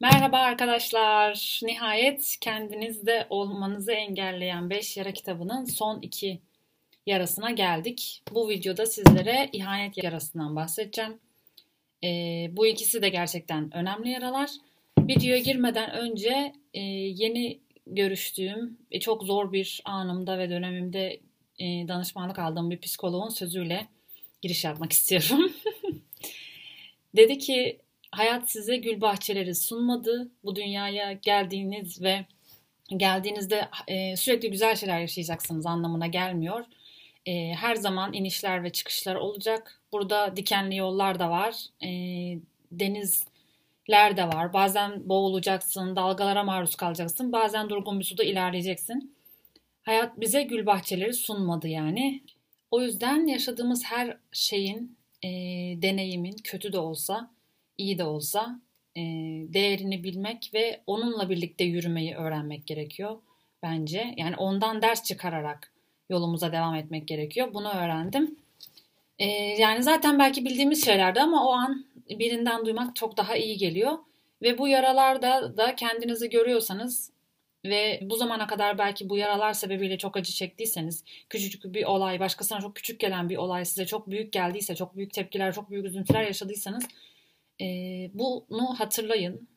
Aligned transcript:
Merhaba 0.00 0.38
arkadaşlar. 0.38 1.60
Nihayet 1.62 2.36
kendinizde 2.40 3.26
olmanızı 3.30 3.92
engelleyen 3.92 4.70
5 4.70 4.96
yara 4.96 5.12
kitabının 5.12 5.64
son 5.64 6.00
2 6.00 6.40
yarasına 7.06 7.50
geldik. 7.50 8.22
Bu 8.32 8.48
videoda 8.48 8.86
sizlere 8.86 9.48
ihanet 9.52 10.04
yarasından 10.04 10.56
bahsedeceğim. 10.56 11.18
Ee, 12.04 12.50
bu 12.52 12.66
ikisi 12.66 13.02
de 13.02 13.08
gerçekten 13.08 13.76
önemli 13.76 14.10
yaralar. 14.10 14.50
Videoya 14.98 15.38
girmeden 15.38 15.90
önce 15.90 16.52
e, 16.74 16.80
yeni 16.80 17.60
görüştüğüm 17.86 18.78
ve 18.92 19.00
çok 19.00 19.24
zor 19.24 19.52
bir 19.52 19.82
anımda 19.84 20.38
ve 20.38 20.50
dönemimde 20.50 21.20
e, 21.58 21.64
danışmanlık 21.88 22.38
aldığım 22.38 22.70
bir 22.70 22.80
psikoloğun 22.80 23.28
sözüyle 23.28 23.86
giriş 24.42 24.64
yapmak 24.64 24.92
istiyorum. 24.92 25.52
Dedi 27.16 27.38
ki 27.38 27.78
hayat 28.10 28.50
size 28.50 28.76
gül 28.76 29.00
bahçeleri 29.00 29.54
sunmadı. 29.54 30.30
Bu 30.44 30.56
dünyaya 30.56 31.12
geldiğiniz 31.12 32.02
ve 32.02 32.26
geldiğinizde 32.96 33.68
e, 33.88 34.16
sürekli 34.16 34.50
güzel 34.50 34.76
şeyler 34.76 35.00
yaşayacaksınız 35.00 35.66
anlamına 35.66 36.06
gelmiyor. 36.06 36.64
E, 37.26 37.52
her 37.54 37.76
zaman 37.76 38.12
inişler 38.12 38.64
ve 38.64 38.70
çıkışlar 38.70 39.14
olacak. 39.14 39.80
Burada 39.92 40.36
dikenli 40.36 40.76
yollar 40.76 41.18
da 41.18 41.30
var. 41.30 41.54
E, 41.82 41.88
denizler 42.72 44.16
de 44.16 44.24
var. 44.28 44.52
Bazen 44.52 45.08
boğulacaksın, 45.08 45.96
dalgalara 45.96 46.44
maruz 46.44 46.74
kalacaksın. 46.74 47.32
Bazen 47.32 47.70
durgun 47.70 48.00
bir 48.00 48.04
suda 48.04 48.24
ilerleyeceksin. 48.24 49.14
Hayat 49.82 50.20
bize 50.20 50.42
gül 50.42 50.66
bahçeleri 50.66 51.14
sunmadı 51.14 51.68
yani. 51.68 52.22
O 52.70 52.82
yüzden 52.82 53.26
yaşadığımız 53.26 53.84
her 53.84 54.16
şeyin, 54.32 54.96
e, 55.22 55.28
deneyimin 55.82 56.36
kötü 56.44 56.72
de 56.72 56.78
olsa 56.78 57.30
iyi 57.80 57.98
de 57.98 58.04
olsa 58.04 58.60
e, 58.96 59.00
değerini 59.54 60.04
bilmek 60.04 60.50
ve 60.54 60.80
onunla 60.86 61.30
birlikte 61.30 61.64
yürümeyi 61.64 62.14
öğrenmek 62.14 62.66
gerekiyor 62.66 63.18
bence. 63.62 64.14
Yani 64.16 64.36
ondan 64.36 64.82
ders 64.82 65.04
çıkararak 65.04 65.72
yolumuza 66.10 66.52
devam 66.52 66.74
etmek 66.74 67.08
gerekiyor. 67.08 67.54
Bunu 67.54 67.68
öğrendim. 67.68 68.36
E, 69.18 69.26
yani 69.58 69.82
zaten 69.82 70.18
belki 70.18 70.44
bildiğimiz 70.44 70.84
şeylerdi 70.84 71.20
ama 71.20 71.48
o 71.48 71.52
an 71.52 71.84
birinden 72.10 72.66
duymak 72.66 72.96
çok 72.96 73.16
daha 73.16 73.36
iyi 73.36 73.56
geliyor. 73.56 73.98
Ve 74.42 74.58
bu 74.58 74.68
yaralarda 74.68 75.56
da 75.56 75.74
kendinizi 75.74 76.30
görüyorsanız 76.30 77.10
ve 77.64 78.00
bu 78.02 78.16
zamana 78.16 78.46
kadar 78.46 78.78
belki 78.78 79.08
bu 79.08 79.16
yaralar 79.16 79.52
sebebiyle 79.52 79.98
çok 79.98 80.16
acı 80.16 80.32
çektiyseniz, 80.32 81.04
küçücük 81.28 81.64
bir 81.64 81.84
olay, 81.84 82.20
başkasına 82.20 82.60
çok 82.60 82.76
küçük 82.76 83.00
gelen 83.00 83.28
bir 83.28 83.36
olay 83.36 83.64
size 83.64 83.86
çok 83.86 84.10
büyük 84.10 84.32
geldiyse, 84.32 84.74
çok 84.74 84.96
büyük 84.96 85.12
tepkiler, 85.12 85.54
çok 85.54 85.70
büyük 85.70 85.86
üzüntüler 85.86 86.22
yaşadıysanız 86.22 86.84
e, 87.60 87.66
bunu 88.14 88.74
hatırlayın. 88.78 89.48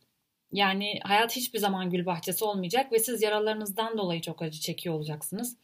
Yani 0.51 0.99
hayat 1.03 1.35
hiçbir 1.35 1.59
zaman 1.59 1.89
gül 1.89 2.05
bahçesi 2.05 2.45
olmayacak 2.45 2.91
ve 2.91 2.99
siz 2.99 3.21
yaralarınızdan 3.21 3.97
dolayı 3.97 4.21
çok 4.21 4.41
acı 4.41 4.59
çekiyor 4.59 4.95
olacaksınız. 4.95 5.57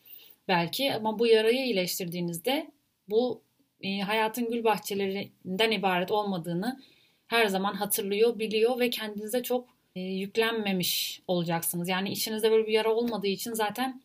Belki 0.48 0.94
ama 0.94 1.20
bu 1.20 1.28
yarayı 1.28 1.66
iyileştirdiğinizde 1.66 2.72
bu 3.10 3.42
e, 3.82 4.00
hayatın 4.00 4.52
gül 4.52 4.64
bahçelerinden 4.64 5.72
ibaret 5.72 6.12
olmadığını 6.12 6.80
her 7.28 7.48
zaman 7.48 7.74
hatırlıyor, 7.74 8.40
biliyor 8.40 8.80
ve 8.80 8.90
kendinize 8.90 9.44
çok 9.44 9.70
e, 9.96 10.00
yüklenmemiş 10.02 11.22
olacaksınız. 11.28 11.90
Yani 11.90 12.12
içinizde 12.12 12.52
böyle 12.52 12.68
bir 12.68 12.74
yara 12.74 12.94
olmadığı 12.94 13.28
için 13.28 13.54
zaten 13.54 14.02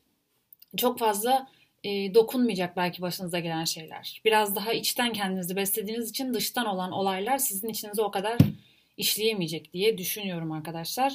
çok 0.76 0.98
fazla 0.98 1.48
e, 1.84 2.14
dokunmayacak 2.14 2.76
belki 2.76 3.02
başınıza 3.02 3.38
gelen 3.38 3.64
şeyler. 3.64 4.20
Biraz 4.24 4.56
daha 4.56 4.72
içten 4.72 5.12
kendinizi 5.12 5.56
beslediğiniz 5.56 6.10
için 6.10 6.34
dıştan 6.34 6.66
olan 6.66 6.92
olaylar 6.92 7.38
sizin 7.38 7.68
içinize 7.68 8.02
o 8.02 8.10
kadar 8.10 8.38
işleyemeyecek 8.96 9.72
diye 9.72 9.98
düşünüyorum 9.98 10.52
arkadaşlar. 10.52 11.12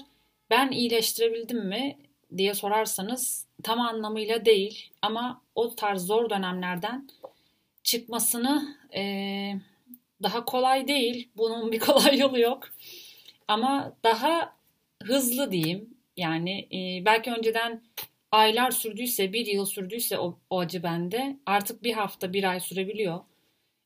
Ben 0.50 0.72
iyileştirebildim 0.72 1.68
mi 1.68 1.98
diye 2.38 2.54
sorarsanız 2.54 3.46
tam 3.64 3.82
anlamıyla 3.82 4.46
değil 4.46 4.90
ama 5.02 5.42
o 5.56 5.76
tarz 5.76 6.06
zor 6.06 6.30
dönemlerden 6.30 7.10
çıkmasını 7.84 8.76
e, 8.96 9.02
daha 10.24 10.46
kolay 10.46 10.88
değil. 10.88 11.30
Bunun 11.38 11.72
bir 11.72 11.80
kolay 11.90 12.20
yolu 12.20 12.40
yok. 12.40 12.70
Ama 13.48 13.94
daha 14.04 14.56
hızlı 15.04 15.52
diyeyim. 15.52 15.90
Yani 16.18 16.68
e, 16.72 17.06
belki 17.06 17.32
önceden 17.32 17.82
aylar 18.32 18.72
sürdüyse, 18.72 19.34
bir 19.34 19.46
yıl 19.46 19.66
sürdüyse 19.66 20.20
o, 20.20 20.40
o 20.50 20.60
acı 20.60 20.84
bende 20.84 21.40
artık 21.46 21.84
bir 21.84 21.94
hafta, 21.94 22.34
bir 22.34 22.44
ay 22.44 22.60
sürebiliyor. 22.60 23.20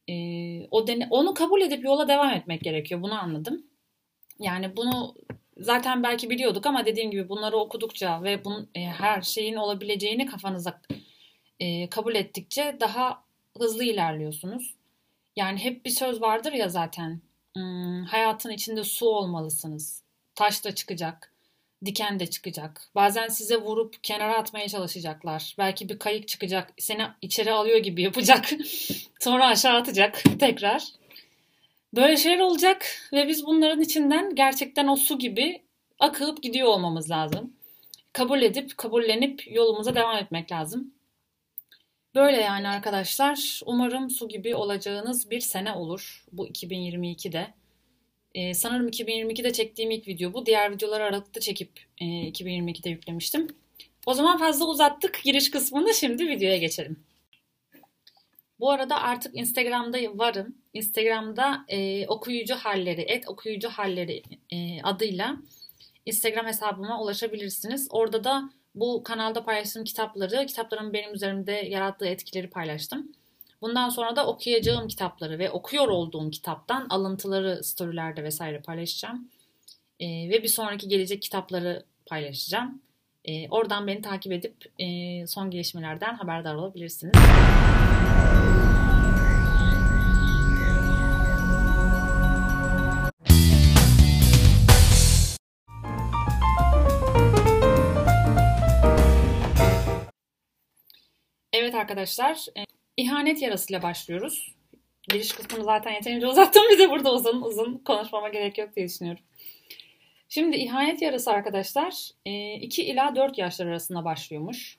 Ee, 0.10 0.68
o 0.72 0.88
dene, 0.88 1.08
onu 1.10 1.34
kabul 1.34 1.62
edip 1.62 1.84
yola 1.84 2.08
devam 2.08 2.30
etmek 2.30 2.62
gerekiyor. 2.62 3.02
Bunu 3.02 3.22
anladım. 3.22 3.66
Yani 4.40 4.78
bunu 4.78 5.16
zaten 5.58 6.04
belki 6.04 6.30
biliyorduk 6.30 6.66
ama 6.66 6.86
dediğim 6.86 7.12
gibi 7.12 7.30
bunları 7.30 7.58
okudukça 7.58 8.24
ve 8.24 8.46
bunun 8.46 8.70
e, 8.76 8.86
her 8.86 9.22
şeyin 9.22 9.56
olabileceğini 9.56 10.26
kafanıza 10.26 10.82
e, 11.60 11.90
kabul 11.90 12.16
ettikçe 12.16 12.78
daha 12.80 13.24
hızlı 13.58 13.84
ilerliyorsunuz. 13.84 14.76
Yani 15.36 15.60
hep 15.60 15.86
bir 15.86 15.90
söz 15.90 16.22
vardır 16.22 16.54
ya 16.54 16.70
zaten. 16.70 17.22
Hmm, 17.56 18.04
hayatın 18.04 18.50
içinde 18.50 18.84
su 18.84 19.08
olmalısınız. 19.08 20.04
Taş 20.36 20.66
da 20.66 20.76
çıkacak 20.76 21.33
diken 21.86 22.20
de 22.20 22.28
çıkacak. 22.28 22.82
Bazen 22.96 23.28
size 23.28 23.58
vurup 23.58 24.04
kenara 24.04 24.38
atmaya 24.38 24.68
çalışacaklar. 24.68 25.56
Belki 25.58 25.90
bir 25.90 26.00
kayık 26.00 26.28
çıkacak. 26.28 26.74
Seni 26.78 27.04
içeri 27.22 27.52
alıyor 27.52 27.78
gibi 27.78 28.02
yapacak. 28.02 28.50
Sonra 29.20 29.48
aşağı 29.48 29.78
atacak 29.78 30.24
tekrar. 30.40 30.84
Böyle 31.96 32.18
şeyler 32.18 32.40
olacak 32.40 32.86
ve 33.14 33.28
biz 33.28 33.46
bunların 33.46 33.82
içinden 33.82 34.36
gerçekten 34.36 34.88
o 34.88 34.96
su 34.96 35.20
gibi 35.20 35.62
akıp 36.00 36.44
gidiyor 36.44 36.68
olmamız 36.68 37.10
lazım. 37.10 37.54
Kabul 38.14 38.42
edip, 38.42 38.78
kabullenip 38.78 39.52
yolumuza 39.52 39.96
devam 39.96 40.18
etmek 40.18 40.52
lazım. 40.52 40.94
Böyle 42.16 42.38
yani 42.38 42.68
arkadaşlar. 42.68 43.62
Umarım 43.66 44.10
su 44.10 44.28
gibi 44.28 44.56
olacağınız 44.56 45.32
bir 45.32 45.40
sene 45.40 45.74
olur 45.74 46.26
bu 46.32 46.48
2022'de. 46.48 47.54
Ee, 48.36 48.54
sanırım 48.54 48.88
2022'de 48.88 49.54
çektiğim 49.54 49.92
ilk 49.92 50.08
video 50.08 50.34
bu. 50.34 50.46
Diğer 50.46 50.72
videoları 50.72 51.04
Aralık'ta 51.04 51.40
çekip 51.40 51.70
e, 51.98 52.06
2022'de 52.06 52.90
yüklemiştim. 52.90 53.48
O 54.06 54.14
zaman 54.14 54.38
fazla 54.38 54.66
uzattık 54.66 55.22
giriş 55.24 55.52
kısmını. 55.52 55.94
Şimdi 55.94 56.28
videoya 56.28 56.58
geçelim. 56.58 56.98
Bu 58.60 58.72
arada 58.72 59.02
artık 59.02 59.36
Instagram'da 59.36 59.98
varım. 60.18 60.56
Instagram'da 60.74 61.66
e, 61.68 62.08
okuyucu 62.08 62.56
halleri, 62.56 63.02
et 63.02 63.30
okuyucu 63.30 63.70
halleri 63.70 64.24
e, 64.52 64.82
adıyla 64.82 65.38
Instagram 66.06 66.46
hesabıma 66.46 67.02
ulaşabilirsiniz. 67.02 67.88
Orada 67.92 68.24
da 68.24 68.50
bu 68.76 69.04
kanalda 69.04 69.46
paylaştığım 69.46 69.84
kitapları, 69.84 70.46
kitapların 70.46 70.94
benim 70.94 71.14
üzerimde 71.14 71.52
yarattığı 71.52 72.06
etkileri 72.06 72.50
paylaştım. 72.50 73.12
Bundan 73.64 73.90
sonra 73.90 74.16
da 74.16 74.28
okuyacağım 74.28 74.88
kitapları 74.88 75.40
ve 75.40 75.52
okuyor 75.52 75.88
olduğum 75.88 76.32
kitaptan 76.32 76.88
alıntıları 76.90 77.64
storylerde 77.64 78.24
vesaire 78.24 78.62
paylaşacağım. 78.62 79.30
E, 80.00 80.08
ve 80.30 80.44
bir 80.44 80.48
sonraki 80.48 80.88
gelecek 80.88 81.22
kitapları 81.22 81.86
paylaşacağım. 82.06 82.82
E, 83.26 83.50
oradan 83.50 83.88
beni 83.88 84.02
takip 84.02 84.32
edip 84.32 84.56
e, 84.80 85.28
son 85.28 85.52
gelişmelerden 85.52 86.16
haberdar 86.16 86.56
olabilirsiniz. 86.56 87.14
Evet 101.54 101.76
arkadaşlar, 101.76 102.46
İhanet 102.98 103.42
yarasıyla 103.42 103.82
başlıyoruz. 103.82 104.54
Giriş 105.10 105.32
kısmını 105.32 105.64
zaten 105.64 105.92
yeterince 105.92 106.28
uzattım. 106.32 106.64
Bir 106.72 106.80
de 106.80 106.90
burada 106.90 107.14
uzun 107.14 107.42
uzun 107.42 107.78
konuşmama 107.78 108.30
gerek 108.30 108.58
yok 108.58 108.76
diye 108.76 108.88
düşünüyorum. 108.88 109.24
Şimdi 110.30 110.58
ihanet 110.58 111.02
yarası 111.02 111.32
arkadaşlar 111.32 112.10
2 112.26 112.82
e, 112.82 112.86
ila 112.86 113.16
4 113.16 113.38
yaşlar 113.38 113.66
arasında 113.66 114.06
başlıyormuş. 114.06 114.78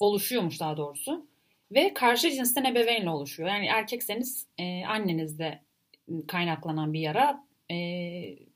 Oluşuyormuş 0.00 0.60
daha 0.60 0.76
doğrusu. 0.76 1.26
Ve 1.72 1.94
karşı 1.94 2.30
cinsten 2.30 2.64
ebeveynle 2.64 3.10
oluşuyor. 3.10 3.48
Yani 3.48 3.66
erkekseniz 3.66 4.46
e, 4.58 4.84
annenizde 4.84 5.60
kaynaklanan 6.28 6.92
bir 6.92 7.00
yara. 7.00 7.44
E, 7.70 7.76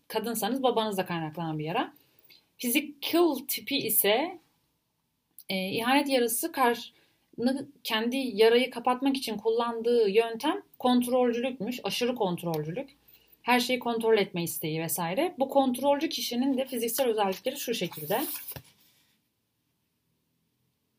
kadınsanız 0.08 0.62
babanızda 0.62 1.06
kaynaklanan 1.06 1.58
bir 1.58 1.64
yara. 1.64 1.92
Physical 2.58 3.34
tipi 3.48 3.76
ise 3.76 4.38
ihanet 5.50 6.08
yarası 6.08 6.52
karşı 6.52 6.92
kendi 7.84 8.16
yarayı 8.16 8.70
kapatmak 8.70 9.16
için 9.16 9.36
kullandığı 9.36 10.08
yöntem 10.08 10.62
kontrolcülükmüş, 10.78 11.80
aşırı 11.84 12.14
kontrolcülük. 12.14 12.90
Her 13.42 13.60
şeyi 13.60 13.78
kontrol 13.78 14.18
etme 14.18 14.42
isteği 14.42 14.82
vesaire. 14.82 15.34
Bu 15.38 15.48
kontrolcü 15.48 16.08
kişinin 16.08 16.58
de 16.58 16.64
fiziksel 16.64 17.06
özellikleri 17.06 17.56
şu 17.56 17.74
şekilde. 17.74 18.20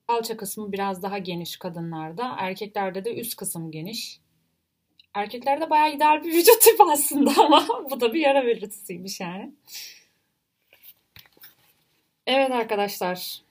Alça 0.08 0.38
kısmı 0.38 0.72
biraz 0.72 1.04
daha 1.04 1.18
geniş 1.18 1.58
kadınlarda. 1.58 2.36
Erkeklerde 2.40 3.06
de 3.06 3.16
üst 3.16 3.36
kısım 3.36 3.72
geniş. 3.72 4.20
Erkeklerde 5.14 5.70
bayağı 5.70 5.96
ideal 5.96 6.24
bir 6.24 6.34
vücut 6.34 6.62
tipi 6.62 6.84
aslında 6.84 7.32
ama 7.46 7.68
bu 7.92 8.02
da 8.02 8.14
bir 8.14 8.20
yara 8.20 8.46
belirtisiymiş 8.46 9.20
yani. 9.20 9.52
Evet 12.28 12.52
arkadaşlar. 12.52 13.47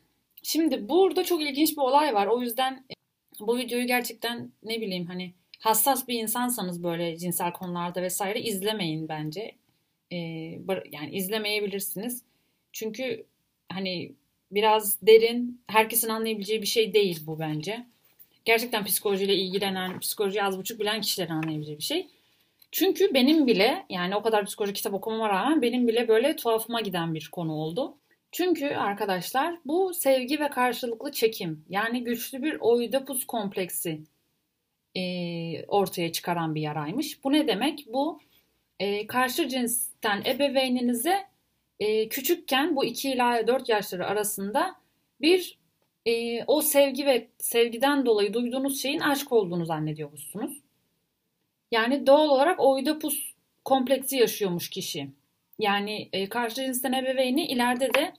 Şimdi 0.49 0.89
burada 0.89 1.25
çok 1.25 1.43
ilginç 1.43 1.73
bir 1.73 1.83
olay 1.83 2.15
var. 2.15 2.27
O 2.27 2.43
yüzden 2.43 2.85
bu 3.41 3.59
videoyu 3.59 3.87
gerçekten 3.87 4.53
ne 4.63 4.81
bileyim 4.81 5.07
hani 5.07 5.35
hassas 5.61 6.09
bir 6.09 6.23
insansanız 6.23 6.83
böyle 6.83 7.17
cinsel 7.17 7.53
konularda 7.53 8.03
vesaire 8.03 8.41
izlemeyin 8.41 9.09
bence. 9.09 9.55
Ee, 10.13 10.17
yani 10.93 11.11
izlemeyebilirsiniz. 11.13 12.23
Çünkü 12.73 13.27
hani 13.73 14.13
biraz 14.51 15.03
derin, 15.03 15.63
herkesin 15.67 16.09
anlayabileceği 16.09 16.63
bir 16.63 16.67
şey 16.67 16.95
değil 16.95 17.27
bu 17.27 17.39
bence. 17.39 17.87
Gerçekten 18.45 18.85
psikolojiyle 18.85 19.35
ilgilenen, 19.35 20.01
psikoloji 20.01 20.43
az 20.43 20.59
buçuk 20.59 20.81
bilen 20.81 21.01
kişilerin 21.01 21.33
anlayabileceği 21.33 21.79
bir 21.79 21.83
şey. 21.83 22.07
Çünkü 22.73 23.15
benim 23.15 23.47
bile 23.47 23.87
yani 23.91 24.17
o 24.17 24.23
kadar 24.23 24.45
psikoloji 24.45 24.73
kitap 24.73 24.95
okumama 24.95 25.29
rağmen 25.29 25.63
benim 25.63 25.89
bile 25.89 26.09
böyle 26.09 26.37
tuhafıma 26.37 26.81
giden 26.81 27.15
bir 27.15 27.29
konu 27.33 27.53
oldu. 27.53 27.97
Çünkü 28.33 28.67
arkadaşlar 28.67 29.59
bu 29.65 29.95
sevgi 29.95 30.41
ve 30.41 30.51
karşılıklı 30.51 31.13
çekim 31.13 31.65
yani 31.69 32.05
güçlü 32.05 32.43
bir 32.43 32.57
oidipus 32.61 33.25
kompleksi 33.27 34.01
e, 34.97 35.65
ortaya 35.67 36.13
çıkaran 36.13 36.55
bir 36.55 36.61
yaraymış. 36.61 37.25
Bu 37.25 37.33
ne 37.33 37.49
demek? 37.49 37.87
Bu 37.93 38.21
e, 38.79 39.07
karşı 39.07 39.49
cinsten 39.49 40.23
ebeveyninize 40.27 41.27
e, 41.81 42.09
küçükken 42.09 42.77
bu 42.77 42.85
2 42.85 43.11
ila 43.11 43.47
4 43.47 43.69
yaşları 43.69 44.07
arasında 44.07 44.77
bir 45.21 45.59
e, 46.07 46.45
o 46.45 46.61
sevgi 46.61 47.07
ve 47.07 47.29
sevgiden 47.39 48.07
dolayı 48.07 48.35
duyduğunuz 48.35 48.83
şeyin 48.83 49.01
aşk 49.01 49.33
olduğunu 49.33 49.65
zannediyormuşsunuz. 49.65 50.63
Yani 51.71 52.07
doğal 52.07 52.29
olarak 52.29 52.61
oidipus 52.61 53.35
kompleksi 53.65 54.17
yaşıyormuş 54.17 54.71
kişi. 54.71 55.09
Yani 55.59 56.09
e, 56.13 56.29
karşı 56.29 56.55
cinsten 56.55 56.93
ebeveyni 56.93 57.47
ileride 57.47 57.95
de 57.95 58.13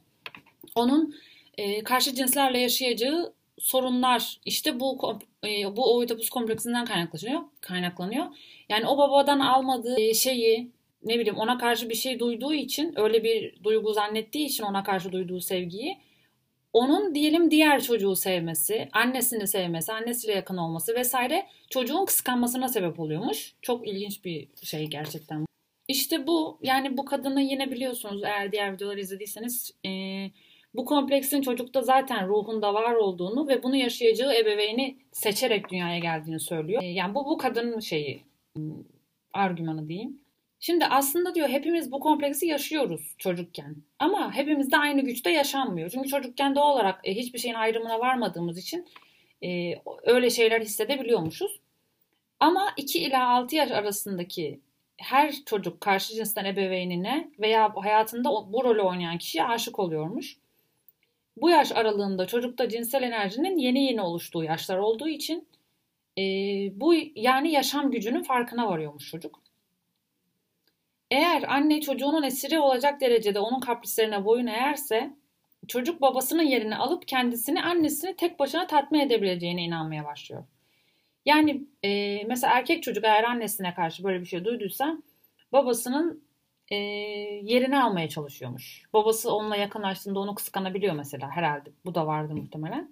onun 0.75 1.15
e, 1.57 1.83
karşı 1.83 2.15
cinslerle 2.15 2.59
yaşayacağı 2.59 3.33
sorunlar 3.59 4.39
işte 4.45 4.79
bu 4.79 5.19
e, 5.45 5.75
bu 5.75 5.95
oidipus 5.95 6.29
kompleksinden 6.29 6.85
kaynaklanıyor. 6.85 7.41
Kaynaklanıyor. 7.61 8.25
Yani 8.69 8.87
o 8.87 8.97
babadan 8.97 9.39
almadığı 9.39 10.01
e, 10.01 10.13
şeyi 10.13 10.71
ne 11.03 11.19
bileyim 11.19 11.37
ona 11.37 11.57
karşı 11.57 11.89
bir 11.89 11.95
şey 11.95 12.19
duyduğu 12.19 12.53
için 12.53 12.93
öyle 12.99 13.23
bir 13.23 13.63
duygu 13.63 13.93
zannettiği 13.93 14.45
için 14.45 14.63
ona 14.63 14.83
karşı 14.83 15.11
duyduğu 15.11 15.41
sevgiyi 15.41 15.97
onun 16.77 17.15
diyelim 17.15 17.51
diğer 17.51 17.83
çocuğu 17.83 18.15
sevmesi, 18.15 18.89
annesini 18.93 19.47
sevmesi, 19.47 19.93
annesiyle 19.93 20.33
yakın 20.33 20.57
olması 20.57 20.95
vesaire 20.95 21.45
çocuğun 21.69 22.05
kıskanmasına 22.05 22.67
sebep 22.67 22.99
oluyormuş. 22.99 23.53
Çok 23.61 23.87
ilginç 23.87 24.25
bir 24.25 24.47
şey 24.63 24.87
gerçekten. 24.87 25.46
İşte 25.87 26.27
bu 26.27 26.59
yani 26.61 26.97
bu 26.97 27.05
kadını 27.05 27.41
yine 27.41 27.71
biliyorsunuz 27.71 28.23
eğer 28.23 28.51
diğer 28.51 28.73
videoları 28.73 28.99
izlediyseniz 28.99 29.75
e, 29.85 29.91
bu 30.73 30.85
kompleksin 30.85 31.41
çocukta 31.41 31.81
zaten 31.81 32.27
ruhunda 32.27 32.73
var 32.73 32.93
olduğunu 32.93 33.47
ve 33.47 33.63
bunu 33.63 33.75
yaşayacağı 33.75 34.35
ebeveyni 34.35 34.97
seçerek 35.11 35.69
dünyaya 35.69 35.99
geldiğini 35.99 36.39
söylüyor. 36.39 36.83
E, 36.83 36.85
yani 36.85 37.15
bu 37.15 37.25
bu 37.25 37.37
kadının 37.37 37.79
şeyi 37.79 38.23
argümanı 39.33 39.87
diyeyim. 39.87 40.19
Şimdi 40.59 40.85
aslında 40.85 41.35
diyor 41.35 41.49
hepimiz 41.49 41.91
bu 41.91 41.99
kompleksi 41.99 42.47
yaşıyoruz 42.47 43.15
çocukken. 43.17 43.75
Ama 43.99 44.35
hepimiz 44.35 44.71
de 44.71 44.77
aynı 44.77 45.01
güçte 45.01 45.31
yaşanmıyor. 45.31 45.89
Çünkü 45.89 46.09
çocukken 46.09 46.55
doğal 46.55 46.73
olarak 46.73 46.99
e, 47.03 47.15
hiçbir 47.15 47.39
şeyin 47.39 47.55
ayrımına 47.55 47.99
varmadığımız 47.99 48.57
için 48.57 48.87
e, 49.43 49.73
öyle 50.03 50.29
şeyler 50.29 50.61
hissedebiliyormuşuz. 50.61 51.59
Ama 52.39 52.73
2 52.77 52.99
ila 52.99 53.27
6 53.29 53.55
yaş 53.55 53.71
arasındaki 53.71 54.59
her 54.97 55.33
çocuk 55.45 55.81
karşı 55.81 56.15
cinsten 56.15 56.45
ebeveynine 56.45 57.31
veya 57.39 57.73
hayatında 57.75 58.29
bu 58.53 58.63
rolü 58.63 58.81
oynayan 58.81 59.17
kişiye 59.17 59.43
aşık 59.43 59.79
oluyormuş. 59.79 60.37
Bu 61.37 61.49
yaş 61.49 61.71
aralığında 61.71 62.27
çocukta 62.27 62.69
cinsel 62.69 63.03
enerjinin 63.03 63.57
yeni 63.57 63.83
yeni 63.83 64.01
oluştuğu 64.01 64.43
yaşlar 64.43 64.77
olduğu 64.77 65.07
için 65.07 65.47
e, 66.17 66.21
bu 66.79 66.93
yani 67.15 67.51
yaşam 67.51 67.91
gücünün 67.91 68.23
farkına 68.23 68.69
varıyormuş 68.69 69.11
çocuk. 69.11 69.41
Eğer 71.11 71.43
anne 71.43 71.81
çocuğunun 71.81 72.23
esiri 72.23 72.59
olacak 72.59 73.01
derecede 73.01 73.39
onun 73.39 73.59
kaprislerine 73.59 74.25
boyun 74.25 74.47
eğerse 74.47 75.13
çocuk 75.67 76.01
babasının 76.01 76.43
yerini 76.43 76.75
alıp 76.75 77.07
kendisini 77.07 77.63
annesini 77.63 78.15
tek 78.15 78.39
başına 78.39 78.67
tatmin 78.67 78.99
edebileceğine 78.99 79.63
inanmaya 79.63 80.05
başlıyor. 80.05 80.43
Yani 81.27 81.63
e, 81.83 82.23
mesela 82.27 82.53
erkek 82.53 82.83
çocuk 82.83 83.03
eğer 83.03 83.23
annesine 83.23 83.73
karşı 83.73 84.03
böyle 84.03 84.21
bir 84.21 84.25
şey 84.25 84.45
duyduysa 84.45 84.97
babasının 85.51 86.23
e, 86.71 86.75
yerini 87.43 87.79
almaya 87.83 88.09
çalışıyormuş. 88.09 88.83
Babası 88.93 89.33
onunla 89.35 89.55
yakınlaştığında 89.55 90.19
onu 90.19 90.35
kıskanabiliyor 90.35 90.95
mesela 90.95 91.29
herhalde. 91.31 91.69
Bu 91.85 91.95
da 91.95 92.07
vardı 92.07 92.35
muhtemelen. 92.35 92.91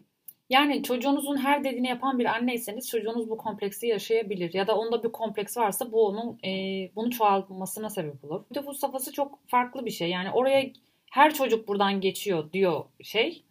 Yani 0.50 0.84
çocuğunuzun 0.84 1.38
her 1.38 1.64
dediğini 1.64 1.88
yapan 1.88 2.20
bir 2.20 2.26
anneyseniz 2.26 2.90
çocuğunuz 2.90 3.30
bu 3.30 3.38
kompleksi 3.38 3.88
yaşayabilir. 3.88 4.54
Ya 4.54 4.68
da 4.68 4.78
onda 4.78 5.04
bir 5.04 5.12
kompleks 5.12 5.58
varsa 5.58 5.92
bu 5.92 6.08
onun 6.08 6.40
e, 6.46 6.52
bunu 6.96 7.12
çoğaltmasına 7.12 7.90
sebep 7.90 8.24
olur. 8.24 8.44
Bir 8.50 8.56
de 8.56 8.66
bu 8.66 8.74
safhası 8.74 9.12
çok 9.12 9.40
farklı 9.48 9.86
bir 9.86 9.92
şey. 9.92 10.10
Yani 10.10 10.32
oraya 10.32 10.72
her 11.12 11.34
çocuk 11.34 11.68
buradan 11.68 12.02
geçiyor 12.02 12.54
diyor 12.54 12.86
şey. 13.04 13.44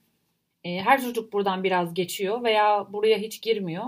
E, 0.64 0.80
her 0.80 1.00
çocuk 1.00 1.32
buradan 1.32 1.64
biraz 1.64 1.94
geçiyor 1.94 2.42
veya 2.44 2.86
buraya 2.92 3.18
hiç 3.18 3.42
girmiyor. 3.42 3.84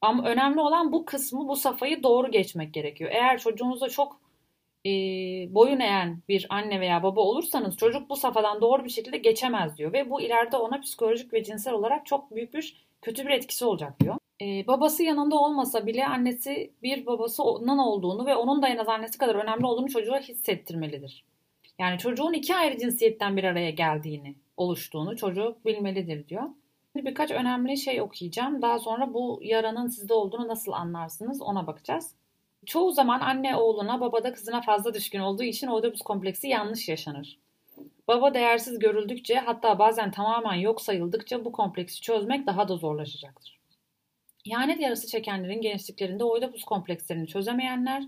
Ama 0.00 0.28
önemli 0.28 0.60
olan 0.60 0.92
bu 0.92 1.04
kısmı, 1.04 1.48
bu 1.48 1.56
safhayı 1.56 2.02
doğru 2.02 2.30
geçmek 2.30 2.74
gerekiyor. 2.74 3.10
Eğer 3.12 3.38
çocuğunuza 3.38 3.88
çok 3.88 4.20
e, 4.86 4.90
boyun 5.54 5.80
eğen 5.80 6.22
bir 6.28 6.46
anne 6.48 6.80
veya 6.80 7.02
baba 7.02 7.20
olursanız 7.20 7.76
çocuk 7.76 8.10
bu 8.10 8.16
safhadan 8.16 8.60
doğru 8.60 8.84
bir 8.84 8.90
şekilde 8.90 9.16
geçemez 9.16 9.78
diyor. 9.78 9.92
Ve 9.92 10.10
bu 10.10 10.20
ileride 10.20 10.56
ona 10.56 10.80
psikolojik 10.80 11.32
ve 11.32 11.44
cinsel 11.44 11.74
olarak 11.74 12.06
çok 12.06 12.34
büyük 12.34 12.54
bir 12.54 12.86
kötü 13.02 13.26
bir 13.26 13.30
etkisi 13.30 13.64
olacak 13.64 14.00
diyor. 14.00 14.16
E, 14.42 14.66
babası 14.66 15.02
yanında 15.02 15.36
olmasa 15.36 15.86
bile 15.86 16.06
annesi 16.06 16.72
bir 16.82 17.06
babasının 17.06 17.78
olduğunu 17.78 18.26
ve 18.26 18.36
onun 18.36 18.62
da 18.62 18.68
en 18.68 18.76
az 18.76 18.88
annesi 18.88 19.18
kadar 19.18 19.34
önemli 19.34 19.66
olduğunu 19.66 19.88
çocuğa 19.88 20.18
hissettirmelidir. 20.18 21.24
Yani 21.78 21.98
çocuğun 21.98 22.32
iki 22.32 22.54
ayrı 22.54 22.78
cinsiyetten 22.78 23.36
bir 23.36 23.44
araya 23.44 23.70
geldiğini, 23.70 24.34
oluştuğunu 24.56 25.16
çocuk 25.16 25.64
bilmelidir 25.64 26.28
diyor. 26.28 26.42
Birkaç 27.06 27.30
önemli 27.30 27.76
şey 27.76 28.00
okuyacağım. 28.00 28.62
Daha 28.62 28.78
sonra 28.78 29.14
bu 29.14 29.40
yaranın 29.42 29.88
sizde 29.88 30.14
olduğunu 30.14 30.48
nasıl 30.48 30.72
anlarsınız 30.72 31.42
ona 31.42 31.66
bakacağız. 31.66 32.14
Çoğu 32.66 32.92
zaman 32.92 33.20
anne 33.20 33.56
oğluna, 33.56 34.00
baba 34.00 34.24
da 34.24 34.32
kızına 34.32 34.60
fazla 34.60 34.94
düşkün 34.94 35.18
olduğu 35.18 35.42
için 35.42 35.66
Oedipus 35.66 36.02
kompleksi 36.02 36.48
yanlış 36.48 36.88
yaşanır. 36.88 37.38
Baba 38.08 38.34
değersiz 38.34 38.78
görüldükçe 38.78 39.34
hatta 39.34 39.78
bazen 39.78 40.10
tamamen 40.10 40.54
yok 40.54 40.80
sayıldıkça 40.80 41.44
bu 41.44 41.52
kompleksi 41.52 42.00
çözmek 42.00 42.46
daha 42.46 42.68
da 42.68 42.76
zorlaşacaktır. 42.76 43.60
İhanet 44.44 44.80
yarası 44.80 45.06
çekenlerin 45.06 45.60
gençliklerinde 45.60 46.24
Oedipus 46.24 46.64
komplekslerini 46.64 47.26
çözemeyenler 47.26 48.04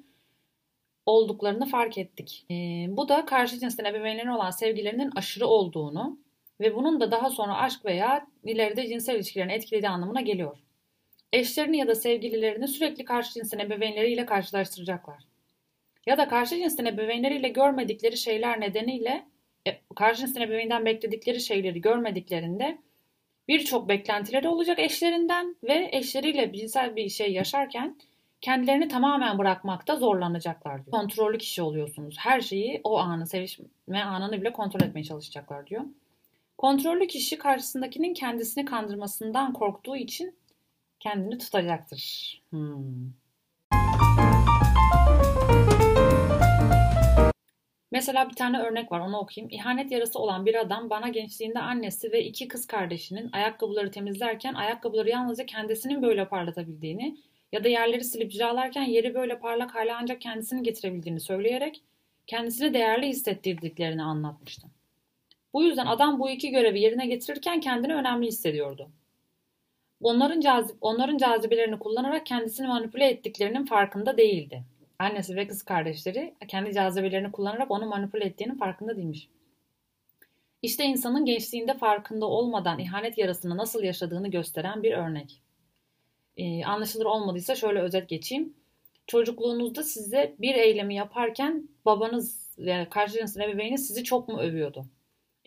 olduklarını 1.06 1.66
fark 1.66 1.98
ettik. 1.98 2.46
E, 2.50 2.54
bu 2.88 3.08
da 3.08 3.24
karşı 3.24 3.58
cinsten 3.58 3.84
ebeveynlerine 3.84 4.34
olan 4.34 4.50
sevgilerinin 4.50 5.12
aşırı 5.16 5.46
olduğunu 5.46 6.18
ve 6.60 6.74
bunun 6.74 7.00
da 7.00 7.10
daha 7.10 7.30
sonra 7.30 7.56
aşk 7.56 7.84
veya 7.84 8.26
ileride 8.44 8.88
cinsel 8.88 9.14
ilişkilerini 9.14 9.52
etkilediği 9.52 9.88
anlamına 9.88 10.20
geliyor 10.20 10.58
eşlerini 11.32 11.76
ya 11.76 11.88
da 11.88 11.94
sevgililerini 11.94 12.68
sürekli 12.68 13.04
karşı 13.04 13.34
cinsin 13.34 13.58
ebeveynleriyle 13.58 14.26
karşılaştıracaklar. 14.26 15.24
Ya 16.06 16.18
da 16.18 16.28
karşı 16.28 16.56
cinsin 16.56 16.86
ebeveynleriyle 16.86 17.48
görmedikleri 17.48 18.16
şeyler 18.16 18.60
nedeniyle 18.60 19.26
e, 19.66 19.80
karşı 19.96 20.20
cinsin 20.20 20.40
ebeveynden 20.40 20.84
bekledikleri 20.84 21.40
şeyleri 21.40 21.80
görmediklerinde 21.80 22.78
birçok 23.48 23.88
beklentileri 23.88 24.48
olacak 24.48 24.78
eşlerinden 24.78 25.56
ve 25.62 25.88
eşleriyle 25.92 26.52
cinsel 26.52 26.96
bir 26.96 27.08
şey 27.08 27.32
yaşarken 27.32 27.96
kendilerini 28.40 28.88
tamamen 28.88 29.38
bırakmakta 29.38 29.96
zorlanacaklar 29.96 30.84
diyor. 30.84 30.90
Kontrollü 30.90 31.38
kişi 31.38 31.62
oluyorsunuz. 31.62 32.16
Her 32.18 32.40
şeyi 32.40 32.80
o 32.84 32.98
anı, 32.98 33.26
sevişme 33.26 34.02
anını 34.02 34.40
bile 34.40 34.52
kontrol 34.52 34.86
etmeye 34.86 35.04
çalışacaklar 35.04 35.66
diyor. 35.66 35.84
Kontrollü 36.58 37.06
kişi 37.06 37.38
karşısındakinin 37.38 38.14
kendisini 38.14 38.64
kandırmasından 38.64 39.52
korktuğu 39.52 39.96
için 39.96 40.38
kendini 41.00 41.38
tutacaktır. 41.38 42.42
Hmm. 42.50 43.12
Mesela 47.92 48.30
bir 48.30 48.34
tane 48.34 48.58
örnek 48.58 48.92
var 48.92 49.00
onu 49.00 49.18
okuyayım. 49.18 49.50
İhanet 49.50 49.92
yarası 49.92 50.18
olan 50.18 50.46
bir 50.46 50.54
adam 50.54 50.90
bana 50.90 51.08
gençliğinde 51.08 51.58
annesi 51.58 52.12
ve 52.12 52.24
iki 52.24 52.48
kız 52.48 52.66
kardeşinin 52.66 53.30
ayakkabıları 53.32 53.90
temizlerken 53.90 54.54
ayakkabıları 54.54 55.08
yalnızca 55.08 55.46
kendisinin 55.46 56.02
böyle 56.02 56.28
parlatabildiğini 56.28 57.16
ya 57.52 57.64
da 57.64 57.68
yerleri 57.68 58.04
silip 58.04 58.32
cilalarken 58.32 58.82
yeri 58.82 59.14
böyle 59.14 59.38
parlak 59.38 59.74
hale 59.74 59.94
ancak 59.94 60.20
kendisini 60.20 60.62
getirebildiğini 60.62 61.20
söyleyerek 61.20 61.82
kendisini 62.26 62.74
değerli 62.74 63.06
hissettirdiklerini 63.06 64.02
anlatmıştı. 64.02 64.77
Bu 65.58 65.62
yüzden 65.64 65.86
adam 65.86 66.20
bu 66.20 66.30
iki 66.30 66.50
görevi 66.50 66.80
yerine 66.80 67.06
getirirken 67.06 67.60
kendini 67.60 67.94
önemli 67.94 68.26
hissediyordu 68.26 68.90
onların 70.00 70.40
cazip 70.40 70.76
onların 70.80 71.18
cazibelerini 71.18 71.78
kullanarak 71.78 72.26
kendisini 72.26 72.66
manipüle 72.66 73.08
ettiklerinin 73.08 73.64
farkında 73.64 74.16
değildi. 74.16 74.64
Annesi 74.98 75.36
ve 75.36 75.46
kız 75.46 75.62
kardeşleri 75.62 76.34
kendi 76.48 76.74
cazibelerini 76.74 77.32
kullanarak 77.32 77.70
onu 77.70 77.86
manipüle 77.86 78.24
ettiğinin 78.24 78.54
farkında 78.54 78.96
değilmiş. 78.96 79.28
İşte 80.62 80.84
insanın 80.84 81.24
gençliğinde 81.24 81.74
farkında 81.74 82.26
olmadan 82.26 82.78
ihanet 82.78 83.18
yarasını 83.18 83.56
nasıl 83.56 83.82
yaşadığını 83.82 84.28
gösteren 84.28 84.82
bir 84.82 84.92
örnek. 84.92 85.42
Ee, 86.36 86.64
anlaşılır 86.64 87.04
olmadıysa 87.04 87.54
şöyle 87.54 87.80
özet 87.80 88.08
geçeyim. 88.08 88.54
Çocukluğunuzda 89.06 89.82
size 89.82 90.34
bir 90.38 90.54
eylemi 90.54 90.94
yaparken 90.94 91.68
babanız 91.84 92.54
yani 92.58 92.88
karşı 92.88 93.18
cinsin 93.18 93.40
ebeveyni 93.40 93.78
sizi 93.78 94.04
çok 94.04 94.28
mu 94.28 94.38
övüyordu? 94.38 94.86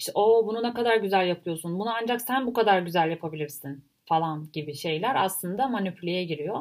İşte 0.01 0.11
o 0.15 0.47
bunu 0.47 0.63
ne 0.63 0.73
kadar 0.73 0.97
güzel 0.97 1.27
yapıyorsun. 1.27 1.79
Bunu 1.79 1.89
ancak 2.01 2.21
sen 2.21 2.47
bu 2.47 2.53
kadar 2.53 2.81
güzel 2.81 3.09
yapabilirsin 3.09 3.83
falan 4.05 4.49
gibi 4.53 4.75
şeyler 4.75 5.15
aslında 5.15 5.67
manipüleye 5.67 6.23
giriyor. 6.23 6.59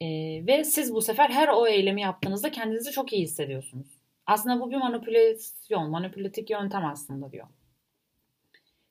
Ee, 0.00 0.06
ve 0.46 0.64
siz 0.64 0.94
bu 0.94 1.02
sefer 1.02 1.30
her 1.30 1.48
o 1.48 1.66
eylemi 1.66 2.02
yaptığınızda 2.02 2.50
kendinizi 2.50 2.90
çok 2.90 3.12
iyi 3.12 3.22
hissediyorsunuz. 3.22 3.86
Aslında 4.26 4.60
bu 4.60 4.70
bir 4.70 4.76
manipülasyon, 4.76 5.90
manipülatif 5.90 6.50
yöntem 6.50 6.84
aslında 6.84 7.32
diyor. 7.32 7.46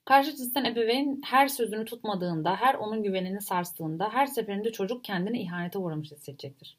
Karşı 0.06 0.36
cinsten 0.36 0.66
ebeveyn 0.66 1.22
her 1.26 1.48
sözünü 1.48 1.86
tutmadığında, 1.86 2.56
her 2.56 2.76
onun 2.76 3.04
güvenini 3.04 3.42
sarstığında, 3.42 4.10
her 4.10 4.26
seferinde 4.26 4.72
çocuk 4.72 5.04
kendini 5.04 5.42
ihanete 5.42 5.80
uğramış 5.80 6.12
hissedecektir. 6.12 6.78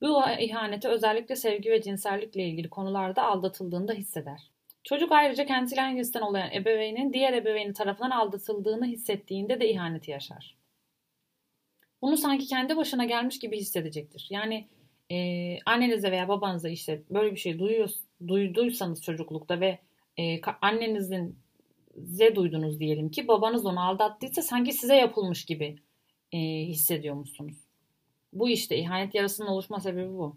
Bu 0.00 0.22
ihaneti 0.38 0.88
özellikle 0.88 1.36
sevgi 1.36 1.70
ve 1.70 1.82
cinsellikle 1.82 2.42
ilgili 2.42 2.68
konularda 2.68 3.22
aldatıldığında 3.22 3.92
hisseder. 3.92 4.53
Çocuk 4.84 5.12
ayrıca 5.12 5.46
kendisiyle 5.46 5.82
aynı 5.82 5.96
cinsten 5.96 6.20
olan 6.20 6.50
ebeveynin 6.52 7.12
diğer 7.12 7.32
ebeveyni 7.32 7.72
tarafından 7.72 8.10
aldatıldığını 8.10 8.86
hissettiğinde 8.86 9.60
de 9.60 9.70
ihaneti 9.70 10.10
yaşar. 10.10 10.56
Bunu 12.02 12.16
sanki 12.16 12.46
kendi 12.46 12.76
başına 12.76 13.04
gelmiş 13.04 13.38
gibi 13.38 13.56
hissedecektir. 13.56 14.26
Yani 14.30 14.68
e, 15.10 15.58
annenize 15.66 16.10
veya 16.10 16.28
babanıza 16.28 16.68
işte 16.68 17.02
böyle 17.10 17.32
bir 17.32 17.36
şey 17.36 17.58
duyuyor, 17.58 17.90
duyduysanız 18.28 19.02
çocuklukta 19.02 19.60
ve 19.60 19.78
e, 20.18 20.40
annenizin 20.62 21.38
size 21.96 22.34
duydunuz 22.34 22.80
diyelim 22.80 23.10
ki 23.10 23.28
babanız 23.28 23.66
onu 23.66 23.80
aldattıysa 23.80 24.42
sanki 24.42 24.72
size 24.72 24.96
yapılmış 24.96 25.44
gibi 25.44 25.76
e, 26.32 26.38
hissediyormuşsunuz. 26.38 27.56
Bu 28.32 28.48
işte 28.48 28.76
ihanet 28.76 29.14
yarasının 29.14 29.48
oluşma 29.48 29.80
sebebi 29.80 30.12
bu. 30.12 30.36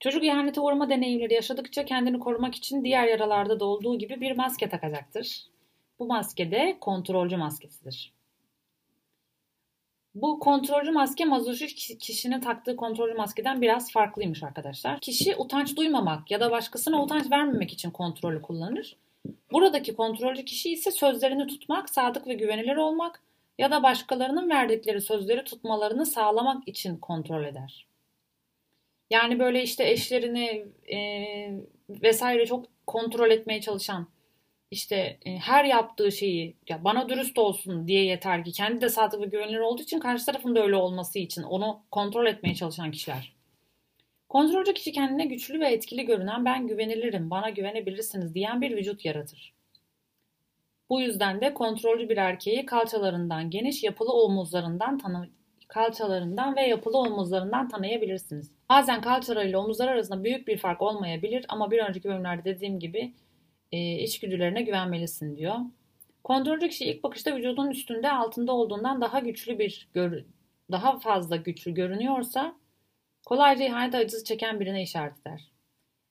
Çocuk 0.00 0.24
ihanete 0.24 0.60
uğrama 0.60 0.88
deneyimleri 0.90 1.34
yaşadıkça 1.34 1.84
kendini 1.84 2.18
korumak 2.18 2.54
için 2.54 2.84
diğer 2.84 3.08
yaralarda 3.08 3.60
da 3.60 3.64
olduğu 3.64 3.98
gibi 3.98 4.20
bir 4.20 4.36
maske 4.36 4.68
takacaktır. 4.68 5.46
Bu 5.98 6.06
maske 6.06 6.50
de 6.50 6.76
kontrolcü 6.80 7.36
maskesidir. 7.36 8.12
Bu 10.14 10.38
kontrolcü 10.38 10.90
maske 10.90 11.24
mazoşist 11.24 11.98
kişinin 11.98 12.40
taktığı 12.40 12.76
kontrolcü 12.76 13.14
maskeden 13.14 13.62
biraz 13.62 13.92
farklıymış 13.92 14.42
arkadaşlar. 14.42 15.00
Kişi 15.00 15.36
utanç 15.36 15.76
duymamak 15.76 16.30
ya 16.30 16.40
da 16.40 16.50
başkasına 16.50 17.02
utanç 17.02 17.30
vermemek 17.30 17.72
için 17.72 17.90
kontrolü 17.90 18.42
kullanır. 18.42 18.96
Buradaki 19.52 19.94
kontrolcü 19.94 20.44
kişi 20.44 20.72
ise 20.72 20.90
sözlerini 20.90 21.46
tutmak, 21.46 21.90
sadık 21.90 22.26
ve 22.26 22.34
güvenilir 22.34 22.76
olmak 22.76 23.20
ya 23.58 23.70
da 23.70 23.82
başkalarının 23.82 24.50
verdikleri 24.50 25.00
sözleri 25.00 25.44
tutmalarını 25.44 26.06
sağlamak 26.06 26.68
için 26.68 26.96
kontrol 26.96 27.44
eder. 27.44 27.86
Yani 29.14 29.38
böyle 29.38 29.62
işte 29.62 29.90
eşlerini 29.90 30.66
e, 30.92 30.98
vesaire 31.88 32.46
çok 32.46 32.66
kontrol 32.86 33.30
etmeye 33.30 33.60
çalışan 33.60 34.08
işte 34.70 35.18
e, 35.24 35.36
her 35.36 35.64
yaptığı 35.64 36.12
şeyi 36.12 36.56
ya 36.68 36.84
bana 36.84 37.08
dürüst 37.08 37.38
olsun 37.38 37.88
diye 37.88 38.04
yeter 38.04 38.44
ki 38.44 38.52
kendi 38.52 38.80
de 38.80 38.88
sadık 38.88 39.20
ve 39.20 39.26
güvenilir 39.26 39.58
olduğu 39.58 39.82
için 39.82 39.98
karşı 39.98 40.26
tarafın 40.26 40.54
da 40.54 40.62
öyle 40.62 40.76
olması 40.76 41.18
için 41.18 41.42
onu 41.42 41.82
kontrol 41.90 42.26
etmeye 42.26 42.54
çalışan 42.54 42.90
kişiler. 42.90 43.32
Kontrolcü 44.28 44.74
kişi 44.74 44.92
kendine 44.92 45.26
güçlü 45.26 45.60
ve 45.60 45.68
etkili 45.68 46.04
görünen 46.04 46.44
ben 46.44 46.66
güvenilirim, 46.66 47.30
bana 47.30 47.50
güvenebilirsiniz 47.50 48.34
diyen 48.34 48.60
bir 48.60 48.76
vücut 48.76 49.04
yaratır. 49.04 49.54
Bu 50.90 51.00
yüzden 51.00 51.40
de 51.40 51.54
kontrolcü 51.54 52.08
bir 52.08 52.16
erkeği 52.16 52.66
kalçalarından 52.66 53.50
geniş 53.50 53.84
yapılı 53.84 54.12
omuzlarından 54.12 54.98
tanı 54.98 55.28
kalçalarından 55.68 56.56
ve 56.56 56.62
yapılı 56.62 56.98
omuzlarından 56.98 57.68
tanıyabilirsiniz. 57.68 58.53
Bazen 58.68 59.00
kalçalarıyla 59.00 59.58
omuzlar 59.58 59.88
arasında 59.88 60.24
büyük 60.24 60.48
bir 60.48 60.56
fark 60.58 60.82
olmayabilir 60.82 61.46
ama 61.48 61.70
bir 61.70 61.78
önceki 61.78 62.08
bölümlerde 62.08 62.44
dediğim 62.44 62.78
gibi 62.78 63.12
e, 63.72 63.98
içgüdülerine 63.98 64.62
güvenmelisin 64.62 65.36
diyor. 65.36 65.56
Kontrolcü 66.24 66.68
kişi 66.68 66.84
ilk 66.84 67.02
bakışta 67.02 67.36
vücudun 67.36 67.70
üstünde 67.70 68.12
altında 68.12 68.52
olduğundan 68.52 69.00
daha 69.00 69.20
güçlü 69.20 69.58
bir 69.58 69.88
daha 70.70 70.98
fazla 70.98 71.36
güçlü 71.36 71.74
görünüyorsa 71.74 72.54
kolayca 73.26 73.64
ihanet 73.64 73.94
acısı 73.94 74.24
çeken 74.24 74.60
birine 74.60 74.82
işaret 74.82 75.20
eder. 75.20 75.50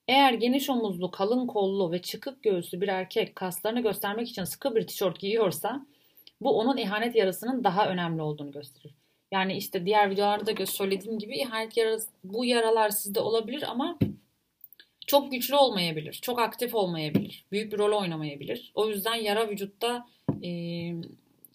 Eğer 0.08 0.34
geniş 0.34 0.70
omuzlu, 0.70 1.12
kalın 1.12 1.48
kollu 1.48 1.92
ve 1.92 2.02
çıkık 2.02 2.44
göğüslü 2.44 2.82
bir 2.82 2.88
erkek 2.88 3.36
kaslarını 3.36 3.82
göstermek 3.82 4.30
için 4.30 4.44
sıkı 4.44 4.76
bir 4.76 4.88
tişört 4.88 5.20
giyiyorsa 5.20 5.86
bu 6.42 6.60
onun 6.60 6.78
ihanet 6.78 7.16
yarasının 7.16 7.64
daha 7.64 7.90
önemli 7.90 8.22
olduğunu 8.22 8.52
gösterir. 8.52 8.96
Yani 9.34 9.58
işte 9.58 9.86
diğer 9.86 10.10
videolarda 10.10 10.58
da 10.58 10.66
söylediğim 10.66 11.20
gibi 11.20 11.38
ihanet 11.38 11.78
yarası, 11.78 12.10
bu 12.24 12.46
yaralar 12.46 12.90
sizde 12.90 13.20
olabilir 13.20 13.64
ama 13.68 13.98
çok 15.08 15.32
güçlü 15.32 15.56
olmayabilir, 15.56 16.14
çok 16.14 16.40
aktif 16.40 16.76
olmayabilir, 16.76 17.46
büyük 17.52 17.74
bir 17.74 17.78
rol 17.78 18.02
oynamayabilir. 18.02 18.72
O 18.76 18.90
yüzden 18.90 19.16
yara 19.16 19.50
vücutta 19.50 20.06
e, 20.44 20.50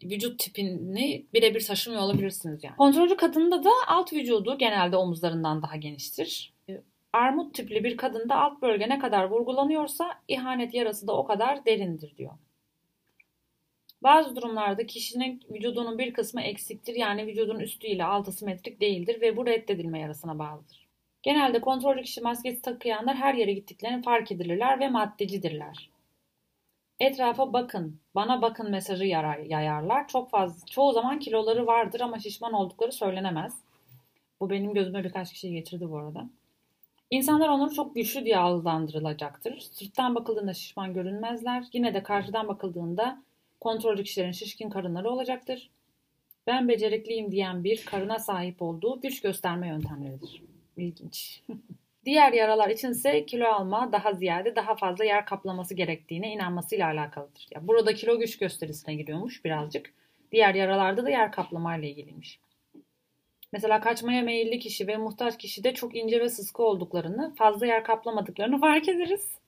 vücut 0.04 0.38
tipini 0.38 1.26
birebir 1.34 1.66
taşımıyor 1.66 2.02
olabilirsiniz 2.02 2.64
yani. 2.64 2.76
Kontrolcü 2.76 3.16
kadında 3.16 3.64
da 3.64 3.70
alt 3.86 4.12
vücudu 4.12 4.58
genelde 4.58 4.96
omuzlarından 4.96 5.62
daha 5.62 5.76
geniştir. 5.76 6.52
E, 6.68 6.82
armut 7.12 7.54
tipli 7.54 7.84
bir 7.84 7.96
kadında 7.96 8.34
alt 8.36 8.62
bölge 8.62 8.88
ne 8.88 8.98
kadar 8.98 9.24
vurgulanıyorsa 9.24 10.10
ihanet 10.28 10.74
yarası 10.74 11.06
da 11.06 11.16
o 11.16 11.24
kadar 11.24 11.64
derindir 11.64 12.16
diyor. 12.16 12.32
Bazı 14.02 14.36
durumlarda 14.36 14.86
kişinin 14.86 15.42
vücudunun 15.50 15.98
bir 15.98 16.12
kısmı 16.12 16.42
eksiktir 16.42 16.94
yani 16.94 17.26
vücudun 17.26 17.60
üstü 17.60 17.86
ile 17.86 18.04
altı 18.04 18.32
simetrik 18.32 18.80
değildir 18.80 19.20
ve 19.20 19.36
bu 19.36 19.46
reddedilme 19.46 20.00
yarasına 20.00 20.38
bağlıdır. 20.38 20.88
Genelde 21.22 21.60
kontrolcü 21.60 22.02
kişi 22.02 22.20
maskesi 22.20 22.62
takıyanlar 22.62 23.16
her 23.16 23.34
yere 23.34 23.52
gittiklerini 23.52 24.02
fark 24.02 24.32
edilirler 24.32 24.80
ve 24.80 24.88
maddecidirler. 24.88 25.90
Etrafa 27.00 27.52
bakın, 27.52 28.00
bana 28.14 28.42
bakın 28.42 28.70
mesajı 28.70 29.04
yayarlar. 29.04 30.08
Çok 30.08 30.30
fazla, 30.30 30.66
çoğu 30.66 30.92
zaman 30.92 31.18
kiloları 31.18 31.66
vardır 31.66 32.00
ama 32.00 32.18
şişman 32.18 32.52
oldukları 32.52 32.92
söylenemez. 32.92 33.54
Bu 34.40 34.50
benim 34.50 34.74
gözüme 34.74 35.04
birkaç 35.04 35.32
kişi 35.32 35.50
getirdi 35.50 35.90
bu 35.90 35.98
arada. 35.98 36.30
İnsanlar 37.10 37.48
onları 37.48 37.74
çok 37.74 37.94
güçlü 37.94 38.24
diye 38.24 38.38
algılandırılacaktır. 38.38 39.58
Sırttan 39.60 40.14
bakıldığında 40.14 40.54
şişman 40.54 40.94
görünmezler. 40.94 41.64
Yine 41.72 41.94
de 41.94 42.02
karşıdan 42.02 42.48
bakıldığında 42.48 43.22
kontrolcü 43.60 44.04
kişilerin 44.04 44.32
şişkin 44.32 44.70
karınları 44.70 45.10
olacaktır. 45.10 45.70
Ben 46.46 46.68
becerikliyim 46.68 47.32
diyen 47.32 47.64
bir 47.64 47.84
karına 47.84 48.18
sahip 48.18 48.62
olduğu 48.62 49.00
güç 49.00 49.20
gösterme 49.20 49.68
yöntemleridir. 49.68 50.42
İlginç. 50.76 51.42
Diğer 52.04 52.32
yaralar 52.32 52.68
için 52.70 52.90
ise 52.90 53.26
kilo 53.26 53.46
alma 53.46 53.92
daha 53.92 54.12
ziyade 54.12 54.56
daha 54.56 54.74
fazla 54.74 55.04
yer 55.04 55.24
kaplaması 55.24 55.74
gerektiğine 55.74 56.32
inanmasıyla 56.32 56.86
alakalıdır. 56.86 57.46
Ya 57.54 57.68
burada 57.68 57.94
kilo 57.94 58.18
güç 58.18 58.38
gösterisine 58.38 58.94
giriyormuş 58.94 59.44
birazcık. 59.44 59.94
Diğer 60.32 60.54
yaralarda 60.54 61.04
da 61.04 61.10
yer 61.10 61.32
kaplamayla 61.32 61.88
ilgiliymiş. 61.88 62.40
Mesela 63.52 63.80
kaçmaya 63.80 64.22
meyilli 64.22 64.58
kişi 64.58 64.86
ve 64.86 64.96
muhtaç 64.96 65.38
kişi 65.38 65.64
de 65.64 65.74
çok 65.74 65.96
ince 65.96 66.20
ve 66.20 66.28
sıskı 66.28 66.62
olduklarını, 66.62 67.34
fazla 67.34 67.66
yer 67.66 67.84
kaplamadıklarını 67.84 68.60
fark 68.60 68.88
ederiz. 68.88 69.38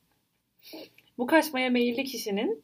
Bu 1.19 1.27
kaçmaya 1.27 1.71
meyilli 1.71 2.05
kişinin 2.05 2.63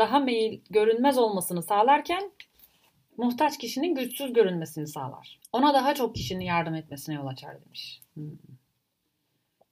daha 0.00 0.18
meyil 0.18 0.60
görünmez 0.70 1.18
olmasını 1.18 1.62
sağlarken 1.62 2.30
muhtaç 3.16 3.58
kişinin 3.58 3.94
güçsüz 3.94 4.32
görünmesini 4.32 4.86
sağlar. 4.86 5.40
Ona 5.52 5.74
daha 5.74 5.94
çok 5.94 6.14
kişinin 6.14 6.44
yardım 6.44 6.74
etmesine 6.74 7.14
yol 7.14 7.26
açar 7.26 7.64
demiş. 7.64 8.00
Hmm. 8.14 8.38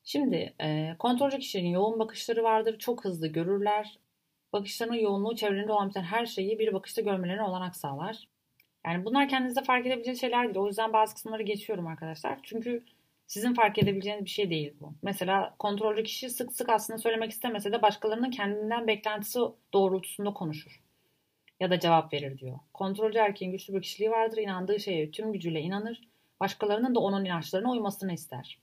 Şimdi 0.04 0.54
e, 0.60 0.96
kontrolcü 0.98 1.38
kişinin 1.38 1.68
yoğun 1.68 1.98
bakışları 1.98 2.42
vardır. 2.42 2.78
Çok 2.78 3.04
hızlı 3.04 3.26
görürler. 3.26 3.98
Bakışlarının 4.52 4.96
yoğunluğu 4.96 5.36
çevrelerinde 5.36 5.72
olan 5.72 5.88
biten 5.88 6.02
her 6.02 6.26
şeyi 6.26 6.58
bir 6.58 6.72
bakışta 6.72 7.02
görmelerine 7.02 7.42
olanak 7.42 7.76
sağlar. 7.76 8.28
Yani 8.86 9.04
bunlar 9.04 9.28
kendinizde 9.28 9.62
fark 9.62 9.86
edebileceğiniz 9.86 10.20
şeyler 10.20 10.44
değil. 10.44 10.56
O 10.56 10.66
yüzden 10.66 10.92
bazı 10.92 11.14
kısımları 11.14 11.42
geçiyorum 11.42 11.86
arkadaşlar. 11.86 12.38
Çünkü 12.42 12.84
sizin 13.28 13.54
fark 13.54 13.78
edebileceğiniz 13.78 14.24
bir 14.24 14.30
şey 14.30 14.50
değil 14.50 14.74
bu. 14.80 14.94
Mesela 15.02 15.54
kontrolcü 15.58 16.02
kişi 16.02 16.30
sık 16.30 16.52
sık 16.52 16.68
aslında 16.68 16.98
söylemek 16.98 17.30
istemese 17.30 17.72
de 17.72 17.82
başkalarının 17.82 18.30
kendinden 18.30 18.86
beklentisi 18.86 19.40
doğrultusunda 19.72 20.32
konuşur. 20.32 20.82
Ya 21.60 21.70
da 21.70 21.80
cevap 21.80 22.12
verir 22.12 22.38
diyor. 22.38 22.58
Kontrolcü 22.74 23.18
erkeğin 23.18 23.52
güçlü 23.52 23.74
bir 23.74 23.82
kişiliği 23.82 24.10
vardır. 24.10 24.38
İnandığı 24.38 24.80
şeye 24.80 25.10
tüm 25.10 25.32
gücüyle 25.32 25.60
inanır. 25.60 26.08
Başkalarının 26.40 26.94
da 26.94 27.00
onun 27.00 27.24
inançlarına 27.24 27.70
uymasını 27.70 28.12
ister. 28.12 28.58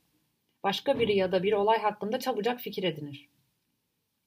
Başka 0.63 1.00
biri 1.00 1.15
ya 1.15 1.31
da 1.31 1.43
bir 1.43 1.53
olay 1.53 1.79
hakkında 1.79 2.19
çabucak 2.19 2.60
fikir 2.60 2.84
edinir. 2.84 3.29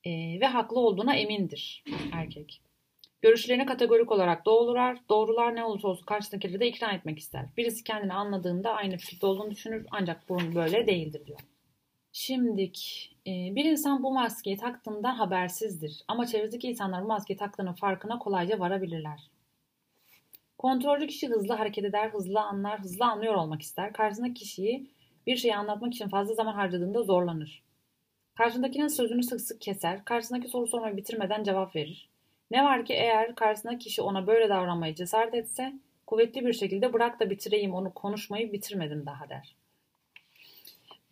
Ee, 0.05 0.41
ve 0.41 0.47
haklı 0.47 0.81
olduğuna 0.81 1.15
emindir 1.15 1.85
erkek. 2.13 2.61
Görüşlerini 3.23 3.67
kategorik 3.67 4.13
olarak 4.13 4.47
doğrular. 4.47 4.99
Doğrular 5.09 5.55
ne 5.55 5.65
olursa 5.65 5.89
olsun 5.89 6.07
karşıdakileri 6.07 6.61
de 6.61 6.69
ikna 6.69 6.93
etmek 6.93 7.19
ister. 7.19 7.47
Birisi 7.57 7.85
kendini 7.85 8.13
anladığında 8.13 8.71
aynı 8.71 8.97
fikirde 8.97 9.27
olduğunu 9.27 9.51
düşünür 9.51 9.87
ancak 9.91 10.29
bunun 10.29 10.55
böyle 10.55 10.87
değildir 10.87 11.27
diyor. 11.27 11.41
Şimdik 12.13 13.09
Ee, 13.29 13.55
bir 13.55 13.65
insan 13.65 14.03
bu 14.03 14.13
maskeyi 14.13 14.57
taktığından 14.57 15.15
habersizdir 15.15 16.03
ama 16.09 16.27
çevredeki 16.27 16.69
insanlar 16.69 17.03
bu 17.03 17.07
maskeyi 17.07 17.37
taktığının 17.37 17.73
farkına 17.73 18.19
kolayca 18.19 18.59
varabilirler. 18.59 19.31
Kontrolcü 20.59 21.07
kişi 21.07 21.29
hızlı 21.29 21.55
hareket 21.55 21.85
eder, 21.85 22.09
hızlı 22.11 22.41
anlar, 22.41 22.81
hızlı 22.81 23.05
anlıyor 23.05 23.35
olmak 23.35 23.63
ister. 23.63 23.93
Karşısındaki 23.93 24.35
kişiyi 24.35 24.91
bir 25.27 25.37
şeyi 25.37 25.57
anlatmak 25.57 25.95
için 25.95 26.09
fazla 26.09 26.35
zaman 26.35 26.55
harcadığında 26.55 27.03
zorlanır. 27.03 27.63
Karşındakinin 28.35 28.89
sözünü 28.89 29.23
sık 29.23 29.41
sık 29.41 29.61
keser, 29.61 30.05
karşısındaki 30.05 30.49
soru 30.49 30.67
sormayı 30.67 30.97
bitirmeden 30.97 31.43
cevap 31.43 31.77
verir. 31.77 32.08
Ne 32.51 32.65
var 32.65 32.85
ki 32.85 32.95
eğer 32.95 33.35
karşısındaki 33.35 33.79
kişi 33.79 34.03
ona 34.03 34.27
böyle 34.27 34.49
davranmayı 34.49 34.95
cesaret 34.95 35.35
etse, 35.35 35.73
kuvvetli 36.07 36.47
bir 36.47 36.53
şekilde 36.53 36.93
bırak 36.93 37.21
da 37.21 37.31
bitireyim 37.31 37.75
onu 37.75 37.95
konuşmayı 37.95 38.53
bitirmedim 38.53 39.07
daha 39.07 39.29
der. 39.29 39.57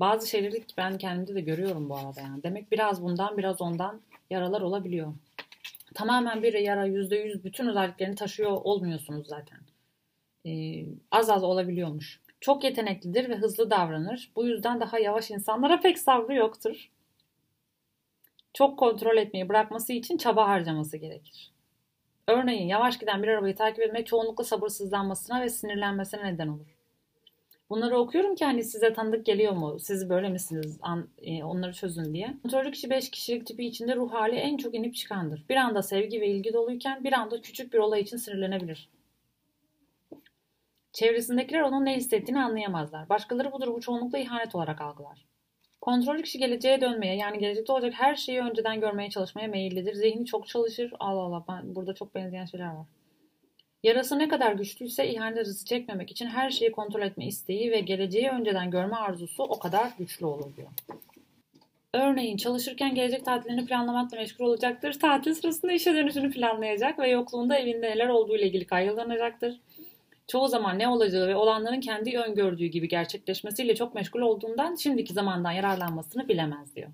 Bazı 0.01 0.29
şeyleri 0.29 0.65
ben 0.77 0.99
kendimde 0.99 1.35
de 1.35 1.41
görüyorum 1.41 1.89
bu 1.89 1.97
arada 1.97 2.21
yani. 2.21 2.43
Demek 2.43 2.73
biraz 2.73 3.03
bundan 3.03 3.37
biraz 3.37 3.61
ondan 3.61 4.01
yaralar 4.31 4.61
olabiliyor. 4.61 5.13
Tamamen 5.95 6.43
bir 6.43 6.55
yara 6.55 6.85
yüzde 6.85 7.17
yüz 7.17 7.45
bütün 7.45 7.67
özelliklerini 7.67 8.15
taşıyor 8.15 8.51
olmuyorsunuz 8.51 9.27
zaten. 9.27 9.59
Ee, 10.47 10.85
az 11.11 11.31
az 11.31 11.45
olabiliyormuş. 11.45 12.21
Çok 12.41 12.65
yeteneklidir 12.65 13.29
ve 13.29 13.37
hızlı 13.37 13.71
davranır. 13.71 14.31
Bu 14.37 14.47
yüzden 14.47 14.81
daha 14.81 14.99
yavaş 14.99 15.31
insanlara 15.31 15.81
pek 15.81 15.99
sabrı 15.99 16.35
yoktur. 16.35 16.91
Çok 18.57 18.79
kontrol 18.79 19.17
etmeyi 19.17 19.49
bırakması 19.49 19.93
için 19.93 20.17
çaba 20.17 20.49
harcaması 20.49 20.97
gerekir. 20.97 21.53
Örneğin 22.29 22.69
yavaş 22.69 22.99
giden 22.99 23.23
bir 23.23 23.29
arabayı 23.29 23.57
takip 23.57 23.83
etmek 23.83 24.07
çoğunlukla 24.07 24.45
sabırsızlanmasına 24.45 25.41
ve 25.41 25.49
sinirlenmesine 25.49 26.25
neden 26.25 26.49
olur. 26.49 26.77
Bunları 27.71 27.99
okuyorum 27.99 28.35
ki 28.35 28.45
hani 28.45 28.65
size 28.65 28.93
tanıdık 28.93 29.27
geliyor 29.27 29.53
mu? 29.53 29.79
Siz 29.81 30.11
böyle 30.11 30.29
misiniz? 30.29 30.79
An, 30.83 31.09
e, 31.23 31.45
onları 31.45 31.73
çözün 31.73 32.15
diye. 32.15 32.35
Kontrollü 32.43 32.71
kişi 32.71 32.91
5 32.91 33.11
kişilik 33.11 33.47
tipi 33.47 33.67
içinde 33.67 33.97
ruh 33.97 34.13
hali 34.13 34.37
en 34.37 34.57
çok 34.57 34.75
inip 34.75 34.95
çıkandır. 34.95 35.45
Bir 35.49 35.57
anda 35.57 35.83
sevgi 35.83 36.21
ve 36.21 36.29
ilgi 36.29 36.53
doluyken 36.53 37.05
bir 37.05 37.13
anda 37.13 37.41
küçük 37.41 37.73
bir 37.73 37.79
olay 37.79 38.01
için 38.01 38.17
sinirlenebilir. 38.17 38.89
Çevresindekiler 40.93 41.61
onun 41.61 41.85
ne 41.85 41.97
hissettiğini 41.97 42.41
anlayamazlar. 42.41 43.09
Başkaları 43.09 43.53
bu 43.53 43.61
durumu 43.61 43.81
çoğunlukla 43.81 44.19
ihanet 44.19 44.55
olarak 44.55 44.81
algılar. 44.81 45.27
Kontrollü 45.87 46.23
kişi 46.23 46.39
geleceğe 46.39 46.81
dönmeye 46.81 47.17
yani 47.17 47.39
gelecekte 47.39 47.73
olacak 47.73 47.93
her 47.97 48.17
şeyi 48.17 48.41
önceden 48.41 48.81
görmeye 48.81 49.11
çalışmaya 49.11 49.49
meyillidir. 49.49 49.95
Zihni 49.95 50.27
çok 50.27 50.49
çalışır. 50.49 50.93
Allah 51.01 51.21
Allah 51.21 51.45
ben, 51.49 51.75
burada 51.75 51.95
çok 51.95 52.15
benzeyen 52.15 52.45
şeyler 52.45 52.67
var. 52.67 52.87
Yarası 53.83 54.19
ne 54.19 54.29
kadar 54.29 54.53
güçlüyse 54.53 55.09
ihanet 55.09 55.39
acısı 55.39 55.65
çekmemek 55.65 56.11
için 56.11 56.27
her 56.27 56.51
şeyi 56.51 56.73
kontrol 56.73 57.03
etme 57.03 57.27
isteği 57.27 57.71
ve 57.71 57.81
geleceği 57.81 58.29
önceden 58.29 58.71
görme 58.71 58.97
arzusu 58.97 59.43
o 59.43 59.59
kadar 59.59 59.93
güçlü 59.99 60.27
olur 60.27 60.57
diyor. 60.57 60.69
Örneğin 61.93 62.37
çalışırken 62.37 62.95
gelecek 62.95 63.25
tatillerini 63.25 63.67
planlamakla 63.67 64.17
meşgul 64.17 64.45
olacaktır. 64.45 64.99
Tatil 65.01 65.35
sırasında 65.35 65.73
işe 65.73 65.95
dönüşünü 65.95 66.31
planlayacak 66.31 66.99
ve 66.99 67.09
yokluğunda 67.09 67.59
evinde 67.59 67.91
neler 67.91 68.09
olduğu 68.09 68.37
ile 68.37 68.47
ilgili 68.47 68.67
kaygılanacaktır. 68.67 69.61
Çoğu 70.29 70.49
zaman 70.49 70.79
ne 70.79 70.89
olacağı 70.89 71.29
ve 71.29 71.37
olanların 71.37 71.81
kendi 71.81 72.19
öngördüğü 72.19 72.67
gibi 72.67 72.89
gerçekleşmesiyle 72.89 73.75
çok 73.75 73.95
meşgul 73.95 74.21
olduğundan 74.21 74.75
şimdiki 74.75 75.13
zamandan 75.13 75.53
yararlanmasını 75.53 76.29
bilemez 76.29 76.77
diyor. 76.77 76.91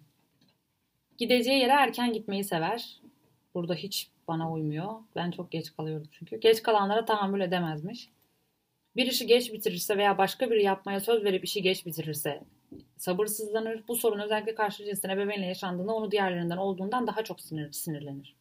Gideceği 1.18 1.60
yere 1.60 1.72
erken 1.72 2.12
gitmeyi 2.12 2.44
sever. 2.44 3.00
Burada 3.54 3.74
hiç 3.74 4.08
bana 4.28 4.52
uymuyor. 4.52 4.92
Ben 5.16 5.30
çok 5.30 5.50
geç 5.50 5.76
kalıyorum 5.76 6.08
çünkü. 6.12 6.40
Geç 6.40 6.62
kalanlara 6.62 7.04
tahammül 7.04 7.40
edemezmiş. 7.40 8.08
Bir 8.96 9.06
işi 9.06 9.26
geç 9.26 9.52
bitirirse 9.52 9.96
veya 9.98 10.18
başka 10.18 10.50
biri 10.50 10.62
yapmaya 10.62 11.00
söz 11.00 11.24
verip 11.24 11.44
işi 11.44 11.62
geç 11.62 11.86
bitirirse 11.86 12.42
sabırsızlanır. 12.96 13.84
Bu 13.88 13.96
sorun 13.96 14.18
özellikle 14.18 14.54
karşı 14.54 14.84
cinsin 14.84 15.08
ebeveynle 15.08 15.46
yaşandığında 15.46 15.94
onu 15.94 16.10
diğerlerinden 16.10 16.56
olduğundan 16.56 17.06
daha 17.06 17.24
çok 17.24 17.40
sinir, 17.40 17.72
sinirlenir. 17.72 18.34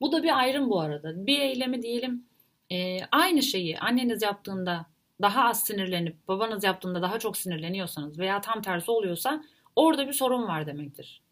Bu 0.00 0.12
da 0.12 0.22
bir 0.22 0.38
ayrım 0.38 0.70
bu 0.70 0.80
arada. 0.80 1.26
Bir 1.26 1.38
eylemi 1.40 1.82
diyelim 1.82 2.24
e, 2.72 2.98
aynı 3.12 3.42
şeyi 3.42 3.78
anneniz 3.78 4.22
yaptığında 4.22 4.86
daha 5.22 5.44
az 5.44 5.64
sinirlenip 5.64 6.28
babanız 6.28 6.64
yaptığında 6.64 7.02
daha 7.02 7.18
çok 7.18 7.36
sinirleniyorsanız 7.36 8.18
veya 8.18 8.40
tam 8.40 8.62
tersi 8.62 8.90
oluyorsa 8.90 9.44
orada 9.76 10.08
bir 10.08 10.12
sorun 10.12 10.48
var 10.48 10.66
demektir. 10.66 11.22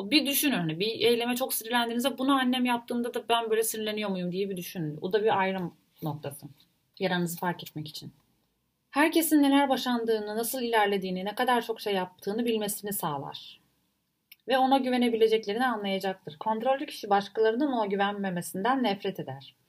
Bir 0.00 0.26
düşünün 0.26 0.56
hani 0.56 0.80
bir 0.80 0.86
eyleme 0.86 1.36
çok 1.36 1.54
sinirlendiğinizde 1.54 2.18
bunu 2.18 2.32
annem 2.32 2.64
yaptığında 2.64 3.14
da 3.14 3.28
ben 3.28 3.50
böyle 3.50 3.62
sinirleniyor 3.62 4.10
muyum 4.10 4.32
diye 4.32 4.50
bir 4.50 4.56
düşünün. 4.56 4.98
O 5.00 5.12
da 5.12 5.22
bir 5.22 5.38
ayrım 5.38 5.74
noktası. 6.02 6.46
Yaranızı 6.98 7.38
fark 7.38 7.62
etmek 7.62 7.88
için. 7.88 8.12
Herkesin 8.90 9.42
neler 9.42 9.68
başandığını, 9.68 10.36
nasıl 10.36 10.62
ilerlediğini, 10.62 11.24
ne 11.24 11.34
kadar 11.34 11.62
çok 11.62 11.80
şey 11.80 11.94
yaptığını 11.94 12.44
bilmesini 12.44 12.92
sağlar. 12.92 13.60
Ve 14.48 14.58
ona 14.58 14.78
güvenebileceklerini 14.78 15.66
anlayacaktır. 15.66 16.36
Kontrollü 16.38 16.86
kişi 16.86 17.10
başkalarının 17.10 17.72
ona 17.72 17.86
güvenmemesinden 17.86 18.82
nefret 18.82 19.20
eder. 19.20 19.59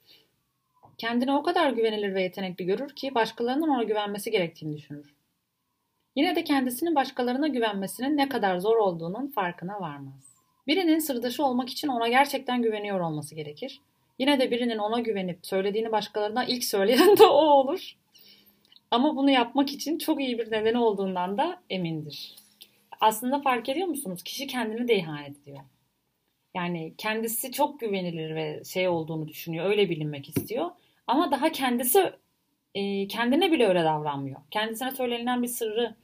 Kendine 1.02 1.34
o 1.36 1.42
kadar 1.42 1.70
güvenilir 1.70 2.14
ve 2.14 2.22
yetenekli 2.22 2.66
görür 2.66 2.88
ki 2.88 3.14
başkalarının 3.14 3.68
ona 3.68 3.82
güvenmesi 3.82 4.30
gerektiğini 4.30 4.76
düşünür. 4.76 5.14
Yine 6.16 6.36
de 6.36 6.44
kendisinin 6.44 6.94
başkalarına 6.94 7.48
güvenmesinin 7.48 8.16
ne 8.16 8.28
kadar 8.28 8.58
zor 8.58 8.76
olduğunun 8.76 9.26
farkına 9.26 9.80
varmaz. 9.80 10.36
Birinin 10.66 10.98
sırdaşı 10.98 11.44
olmak 11.44 11.68
için 11.68 11.88
ona 11.88 12.08
gerçekten 12.08 12.62
güveniyor 12.62 13.00
olması 13.00 13.34
gerekir. 13.34 13.80
Yine 14.18 14.40
de 14.40 14.50
birinin 14.50 14.78
ona 14.78 15.00
güvenip 15.00 15.38
söylediğini 15.42 15.92
başkalarına 15.92 16.44
ilk 16.44 16.64
söyleyen 16.64 17.16
de 17.18 17.24
o 17.24 17.44
olur. 17.44 17.96
Ama 18.90 19.16
bunu 19.16 19.30
yapmak 19.30 19.72
için 19.72 19.98
çok 19.98 20.20
iyi 20.20 20.38
bir 20.38 20.52
nedeni 20.52 20.78
olduğundan 20.78 21.38
da 21.38 21.62
emindir. 21.70 22.36
Aslında 23.00 23.40
fark 23.40 23.68
ediyor 23.68 23.88
musunuz? 23.88 24.22
Kişi 24.22 24.46
kendini 24.46 24.88
de 24.88 24.96
ihanet 24.96 25.38
ediyor. 25.38 25.60
Yani 26.54 26.94
kendisi 26.98 27.52
çok 27.52 27.80
güvenilir 27.80 28.34
ve 28.34 28.62
şey 28.64 28.88
olduğunu 28.88 29.28
düşünüyor. 29.28 29.66
Öyle 29.66 29.90
bilinmek 29.90 30.28
istiyor. 30.28 30.70
Ama 31.06 31.30
daha 31.30 31.52
kendisi 31.52 32.12
e, 32.74 33.08
kendine 33.08 33.52
bile 33.52 33.66
öyle 33.68 33.84
davranmıyor. 33.84 34.40
Kendisine 34.50 34.90
söylenilen 34.90 35.42
bir 35.42 35.48
sırrı 35.48 35.94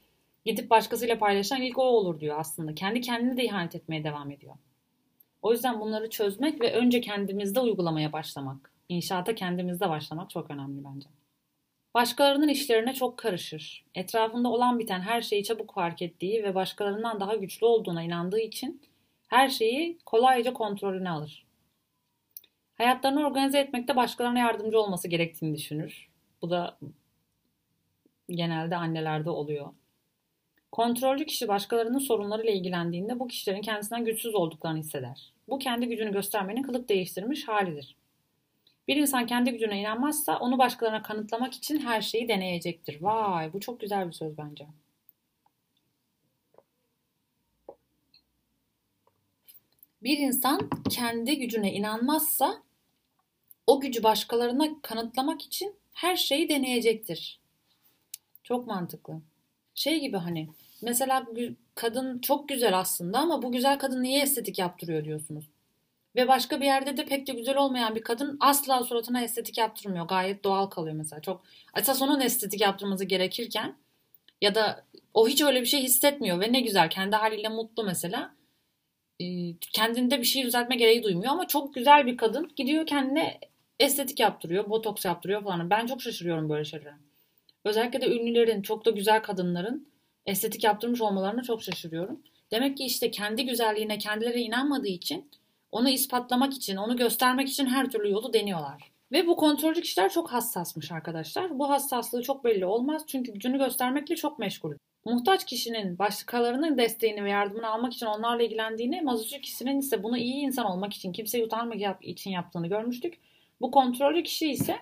gidip 0.45 0.71
başkasıyla 0.71 1.19
paylaşan 1.19 1.63
ilk 1.63 1.79
o 1.79 1.83
olur 1.83 2.21
diyor 2.21 2.37
aslında. 2.39 2.75
Kendi 2.75 3.01
kendini 3.01 3.37
de 3.37 3.45
ihanet 3.45 3.75
etmeye 3.75 4.05
devam 4.05 4.31
ediyor. 4.31 4.55
O 5.43 5.53
yüzden 5.53 5.81
bunları 5.81 6.11
çözmek 6.11 6.61
ve 6.61 6.73
önce 6.73 7.01
kendimizde 7.01 7.61
uygulamaya 7.61 8.13
başlamak, 8.13 8.73
inşaata 8.89 9.35
kendimizde 9.35 9.89
başlamak 9.89 10.31
çok 10.31 10.51
önemli 10.51 10.85
bence. 10.85 11.09
Başkalarının 11.95 12.49
işlerine 12.49 12.95
çok 12.95 13.19
karışır. 13.19 13.85
Etrafında 13.95 14.49
olan 14.49 14.79
biten 14.79 15.01
her 15.01 15.23
şeyi 15.23 15.45
çabuk 15.45 15.75
fark 15.75 16.03
ettiği 16.03 16.43
ve 16.43 16.55
başkalarından 16.55 17.21
daha 17.21 17.35
güçlü 17.35 17.67
olduğuna 17.67 18.03
inandığı 18.03 18.41
için 18.41 18.83
her 19.29 19.49
şeyi 19.49 19.99
kolayca 20.07 20.53
kontrolüne 20.53 21.11
alır. 21.11 21.48
Hayatlarını 22.79 23.27
organize 23.27 23.59
etmekte 23.59 23.97
başkalarına 23.97 24.39
yardımcı 24.39 24.81
olması 24.81 25.09
gerektiğini 25.09 25.57
düşünür. 25.57 26.09
Bu 26.43 26.51
da 26.51 26.79
genelde 28.31 28.77
annelerde 28.77 29.31
oluyor. 29.31 29.67
Kontrolcü 30.73 31.27
kişi 31.27 31.49
başkalarının 31.49 31.99
sorunlarıyla 31.99 32.53
ilgilendiğinde 32.53 33.19
bu 33.19 33.29
kişilerin 33.29 33.63
kendisinden 33.63 34.05
güçsüz 34.05 34.35
olduklarını 34.35 34.79
hisseder. 34.79 35.33
Bu 35.49 35.59
kendi 35.59 35.87
gücünü 35.89 36.13
göstermenin 36.13 36.63
kılık 36.63 36.89
değiştirmiş 36.89 37.49
halidir. 37.49 37.97
Bir 38.89 38.97
insan 38.97 39.27
kendi 39.27 39.51
gücüne 39.51 39.81
inanmazsa 39.81 40.39
onu 40.39 40.59
başkalarına 40.59 41.03
kanıtlamak 41.03 41.55
için 41.55 41.79
her 41.81 42.01
şeyi 42.01 42.29
deneyecektir. 42.29 43.03
Vay 43.03 43.53
bu 43.53 43.61
çok 43.61 43.81
güzel 43.81 44.07
bir 44.09 44.13
söz 44.13 44.39
bence. 44.39 44.67
Bir 50.03 50.19
insan 50.19 50.71
kendi 50.91 51.39
gücüne 51.39 51.73
inanmazsa 51.73 52.63
o 53.69 53.81
gücü 53.81 54.03
başkalarına 54.03 54.69
kanıtlamak 54.83 55.43
için 55.43 55.75
her 55.93 56.17
şeyi 56.17 56.49
deneyecektir. 56.49 57.41
Çok 58.43 58.67
mantıklı. 58.67 59.21
Şey 59.75 60.01
gibi 60.01 60.17
hani 60.17 60.49
mesela 60.83 61.27
kadın 61.75 62.19
çok 62.19 62.49
güzel 62.49 62.79
aslında 62.79 63.19
ama 63.19 63.43
bu 63.43 63.53
güzel 63.53 63.79
kadın 63.79 64.03
niye 64.03 64.23
estetik 64.23 64.59
yaptırıyor 64.59 65.05
diyorsunuz. 65.05 65.45
Ve 66.17 66.29
başka 66.29 66.61
bir 66.61 66.65
yerde 66.65 66.97
de 66.97 67.05
pek 67.05 67.27
de 67.27 67.33
güzel 67.33 67.57
olmayan 67.57 67.95
bir 67.95 68.03
kadın 68.03 68.37
asla 68.41 68.85
suratına 68.85 69.23
estetik 69.23 69.59
yaptırmıyor. 69.59 70.07
Gayet 70.07 70.45
doğal 70.45 70.67
kalıyor 70.67 70.97
mesela. 70.97 71.23
Çok 71.23 71.43
esas 71.77 72.03
onun 72.03 72.21
estetik 72.21 72.61
yaptırması 72.61 73.05
gerekirken 73.05 73.77
ya 74.41 74.55
da 74.55 74.85
o 75.15 75.29
hiç 75.29 75.43
öyle 75.43 75.61
bir 75.61 75.67
şey 75.67 75.83
hissetmiyor 75.83 76.41
ve 76.41 76.53
ne 76.53 76.61
güzel 76.61 76.91
kendi 76.91 77.17
haliyle 77.17 77.49
mutlu 77.49 77.85
mesela. 77.85 78.35
Kendinde 79.61 80.19
bir 80.19 80.25
şey 80.25 80.43
düzeltme 80.45 80.77
gereği 80.77 81.03
duymuyor 81.03 81.33
ama 81.33 81.49
çok 81.49 81.75
güzel 81.75 82.07
bir 82.07 82.17
kadın 82.17 82.51
gidiyor 82.57 82.87
kendine 82.87 83.41
estetik 83.81 84.21
yaptırıyor, 84.21 84.71
botoks 84.71 85.05
yaptırıyor 85.05 85.45
falan. 85.45 85.71
Ben 85.71 85.87
çok 85.87 86.03
şaşırıyorum 86.03 86.49
böyle 86.49 86.65
şeylere. 86.65 86.95
Özellikle 87.65 88.01
de 88.01 88.17
ünlülerin, 88.17 88.63
çok 88.63 88.85
da 88.85 88.91
güzel 88.91 89.23
kadınların 89.23 89.89
estetik 90.27 90.65
yaptırmış 90.65 91.01
olmalarına 91.01 91.43
çok 91.43 91.63
şaşırıyorum. 91.63 92.23
Demek 92.51 92.77
ki 92.77 92.85
işte 92.85 93.11
kendi 93.11 93.47
güzelliğine 93.47 93.99
kendileri 93.99 94.41
inanmadığı 94.41 94.89
için 94.89 95.31
onu 95.73 95.89
ispatlamak 95.89 96.55
için, 96.55 96.77
onu 96.77 96.97
göstermek 96.97 97.49
için 97.49 97.67
her 97.67 97.91
türlü 97.91 98.11
yolu 98.11 98.33
deniyorlar. 98.33 98.93
Ve 99.13 99.27
bu 99.27 99.37
kontrolcü 99.37 99.83
kişiler 99.83 100.13
çok 100.13 100.33
hassasmış 100.33 100.93
arkadaşlar. 100.93 101.59
Bu 101.59 101.71
hassaslığı 101.71 102.23
çok 102.23 102.45
belli 102.45 102.67
olmaz 102.67 103.03
çünkü 103.07 103.33
gücünü 103.33 103.59
göstermekle 103.59 104.17
çok 104.17 104.39
meşgul. 104.39 104.75
Muhtaç 105.05 105.47
kişinin 105.47 105.99
başkalarının 105.99 106.79
desteğini 106.79 107.25
ve 107.25 107.31
yardımını 107.31 107.69
almak 107.69 107.93
için 107.93 108.07
onlarla 108.07 108.43
ilgilendiğini, 108.43 109.03
mazotçu 109.03 109.41
kişinin 109.41 109.79
ise 109.79 110.03
bunu 110.03 110.19
iyi 110.19 110.35
insan 110.35 110.67
olmak 110.67 110.95
için, 110.95 111.13
kimseyi 111.13 111.45
utanmak 111.45 111.99
için 112.01 112.31
yaptığını 112.31 112.69
görmüştük. 112.69 113.19
Bu 113.61 113.71
kontrollü 113.71 114.23
kişi 114.23 114.51
ise 114.51 114.79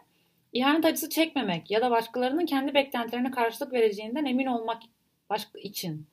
ihanet 0.53 0.85
acısı 0.85 1.09
çekmemek 1.09 1.71
ya 1.71 1.81
da 1.81 1.91
başkalarının 1.91 2.47
kendi 2.47 2.75
beklentilerine 2.75 3.31
karşılık 3.31 3.73
vereceğinden 3.73 4.25
emin 4.25 4.47
olmak 4.47 4.83
için 5.63 6.07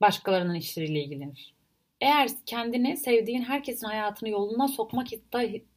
başkalarının 0.00 0.54
işleriyle 0.54 1.04
ilgilenir. 1.04 1.54
Eğer 2.00 2.30
kendini 2.46 2.96
sevdiğin 2.96 3.42
herkesin 3.42 3.86
hayatını 3.86 4.28
yoluna 4.28 4.68
sokmak 4.68 5.06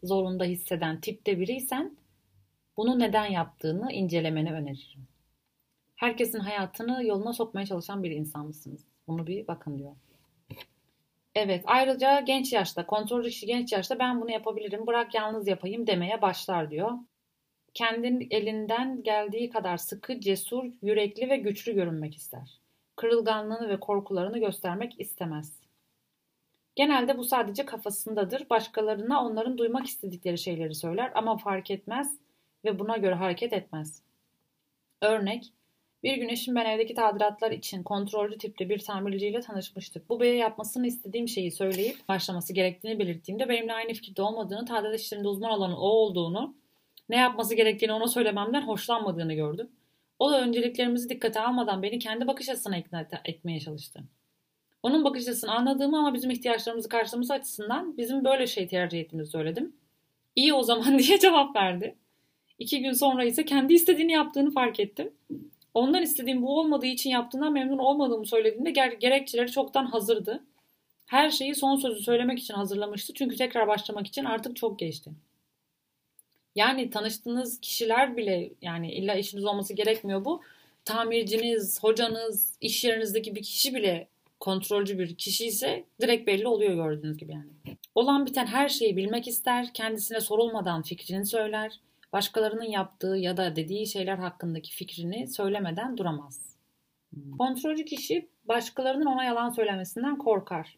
zorunda 0.03 0.43
hisseden 0.43 1.01
tipte 1.01 1.39
biriysen 1.39 1.97
bunu 2.77 2.99
neden 2.99 3.25
yaptığını 3.25 3.91
incelemeni 3.91 4.53
öneririm. 4.53 5.07
Herkesin 5.95 6.39
hayatını 6.39 7.05
yoluna 7.05 7.33
sokmaya 7.33 7.65
çalışan 7.65 8.03
bir 8.03 8.11
insan 8.11 8.45
mısınız? 8.45 8.85
Bunu 9.07 9.27
bir 9.27 9.47
bakın 9.47 9.77
diyor. 9.77 9.95
Evet 11.39 11.63
ayrıca 11.67 12.19
genç 12.19 12.53
yaşta 12.53 12.85
kontrolcü 12.85 13.29
kişi 13.29 13.45
genç 13.45 13.71
yaşta 13.71 13.99
ben 13.99 14.21
bunu 14.21 14.31
yapabilirim 14.31 14.87
bırak 14.87 15.13
yalnız 15.15 15.47
yapayım 15.47 15.87
demeye 15.87 16.21
başlar 16.21 16.71
diyor. 16.71 16.91
Kendin 17.73 18.27
elinden 18.31 19.03
geldiği 19.03 19.49
kadar 19.49 19.77
sıkı, 19.77 20.19
cesur, 20.19 20.65
yürekli 20.81 21.29
ve 21.29 21.37
güçlü 21.37 21.73
görünmek 21.73 22.15
ister. 22.15 22.61
Kırılganlığını 22.95 23.69
ve 23.69 23.79
korkularını 23.79 24.39
göstermek 24.39 24.99
istemez. 24.99 25.59
Genelde 26.75 27.17
bu 27.17 27.23
sadece 27.23 27.65
kafasındadır. 27.65 28.49
Başkalarına 28.49 29.25
onların 29.25 29.57
duymak 29.57 29.85
istedikleri 29.85 30.37
şeyleri 30.37 30.75
söyler 30.75 31.11
ama 31.15 31.37
fark 31.37 31.71
etmez 31.71 32.19
ve 32.65 32.79
buna 32.79 32.97
göre 32.97 33.15
hareket 33.15 33.53
etmez. 33.53 34.01
Örnek, 35.01 35.53
bir 36.03 36.17
gün 36.17 36.29
eşim 36.29 36.55
ben 36.55 36.65
evdeki 36.65 36.93
tadilatlar 36.93 37.51
için 37.51 37.83
kontrolcü 37.83 38.37
tipte 38.37 38.69
bir 38.69 38.79
tamirciyle 38.79 39.41
tanışmıştık. 39.41 40.09
Bu 40.09 40.19
beye 40.19 40.35
yapmasını 40.35 40.87
istediğim 40.87 41.27
şeyi 41.27 41.51
söyleyip 41.51 42.07
başlaması 42.07 42.53
gerektiğini 42.53 42.99
belirttiğimde 42.99 43.49
benimle 43.49 43.73
aynı 43.73 43.93
fikirde 43.93 44.21
olmadığını, 44.21 44.65
tadilat 44.65 44.99
işlerinde 44.99 45.27
uzman 45.27 45.51
olanı 45.51 45.77
o 45.79 45.89
olduğunu, 45.89 46.55
ne 47.09 47.17
yapması 47.17 47.55
gerektiğini 47.55 47.93
ona 47.93 48.07
söylememden 48.07 48.61
hoşlanmadığını 48.61 49.33
gördüm. 49.33 49.71
O 50.19 50.31
da 50.31 50.41
önceliklerimizi 50.41 51.09
dikkate 51.09 51.39
almadan 51.39 51.83
beni 51.83 51.99
kendi 51.99 52.27
bakış 52.27 52.49
açısına 52.49 52.77
ikna 52.77 53.07
etmeye 53.25 53.59
çalıştı. 53.59 54.03
Onun 54.83 55.03
bakış 55.03 55.27
açısını 55.27 55.51
anladığımı 55.51 55.99
ama 55.99 56.13
bizim 56.13 56.31
ihtiyaçlarımızı 56.31 56.89
karşılaması 56.89 57.33
açısından 57.33 57.97
bizim 57.97 58.23
böyle 58.25 58.47
şey 58.47 58.67
tercih 58.67 58.99
ettiğimizi 58.99 59.31
söyledim. 59.31 59.75
İyi 60.35 60.53
o 60.53 60.63
zaman 60.63 60.99
diye 60.99 61.19
cevap 61.19 61.55
verdi. 61.55 61.95
İki 62.59 62.81
gün 62.81 62.93
sonra 62.93 63.23
ise 63.23 63.45
kendi 63.45 63.73
istediğini 63.73 64.11
yaptığını 64.11 64.51
fark 64.51 64.79
ettim. 64.79 65.13
Ondan 65.77 66.01
istediğim 66.03 66.41
bu 66.41 66.59
olmadığı 66.59 66.85
için 66.85 67.09
yaptığından 67.09 67.53
memnun 67.53 67.77
olmadığımı 67.77 68.25
söylediğinde 68.25 68.71
ger- 68.71 68.99
gerekçeleri 68.99 69.51
çoktan 69.51 69.85
hazırdı. 69.85 70.43
Her 71.05 71.29
şeyi 71.29 71.55
son 71.55 71.75
sözü 71.75 72.03
söylemek 72.03 72.39
için 72.39 72.53
hazırlamıştı 72.53 73.13
çünkü 73.13 73.35
tekrar 73.35 73.67
başlamak 73.67 74.07
için 74.07 74.25
artık 74.25 74.55
çok 74.55 74.79
geçti. 74.79 75.11
Yani 76.55 76.89
tanıştığınız 76.89 77.59
kişiler 77.61 78.17
bile 78.17 78.49
yani 78.61 78.93
illa 78.93 79.15
işiniz 79.15 79.45
olması 79.45 79.73
gerekmiyor 79.73 80.25
bu. 80.25 80.41
Tamirciniz, 80.85 81.83
hocanız, 81.83 82.57
iş 82.61 82.83
yerinizdeki 82.83 83.35
bir 83.35 83.43
kişi 83.43 83.75
bile 83.75 84.07
kontrolcü 84.39 84.99
bir 84.99 85.15
kişi 85.15 85.45
ise 85.45 85.83
direkt 86.01 86.27
belli 86.27 86.47
oluyor 86.47 86.73
gördüğünüz 86.73 87.17
gibi 87.17 87.31
yani. 87.31 87.77
Olan 87.95 88.25
biten 88.25 88.45
her 88.45 88.69
şeyi 88.69 88.97
bilmek 88.97 89.27
ister, 89.27 89.73
kendisine 89.73 90.21
sorulmadan 90.21 90.81
fikrini 90.81 91.25
söyler, 91.25 91.79
başkalarının 92.13 92.69
yaptığı 92.69 93.15
ya 93.17 93.37
da 93.37 93.55
dediği 93.55 93.87
şeyler 93.87 94.17
hakkındaki 94.17 94.75
fikrini 94.75 95.27
söylemeden 95.27 95.97
duramaz. 95.97 96.55
Hmm. 97.13 97.37
Kontrolcü 97.37 97.85
kişi 97.85 98.29
başkalarının 98.45 99.05
ona 99.05 99.23
yalan 99.23 99.49
söylemesinden 99.49 100.17
korkar. 100.17 100.77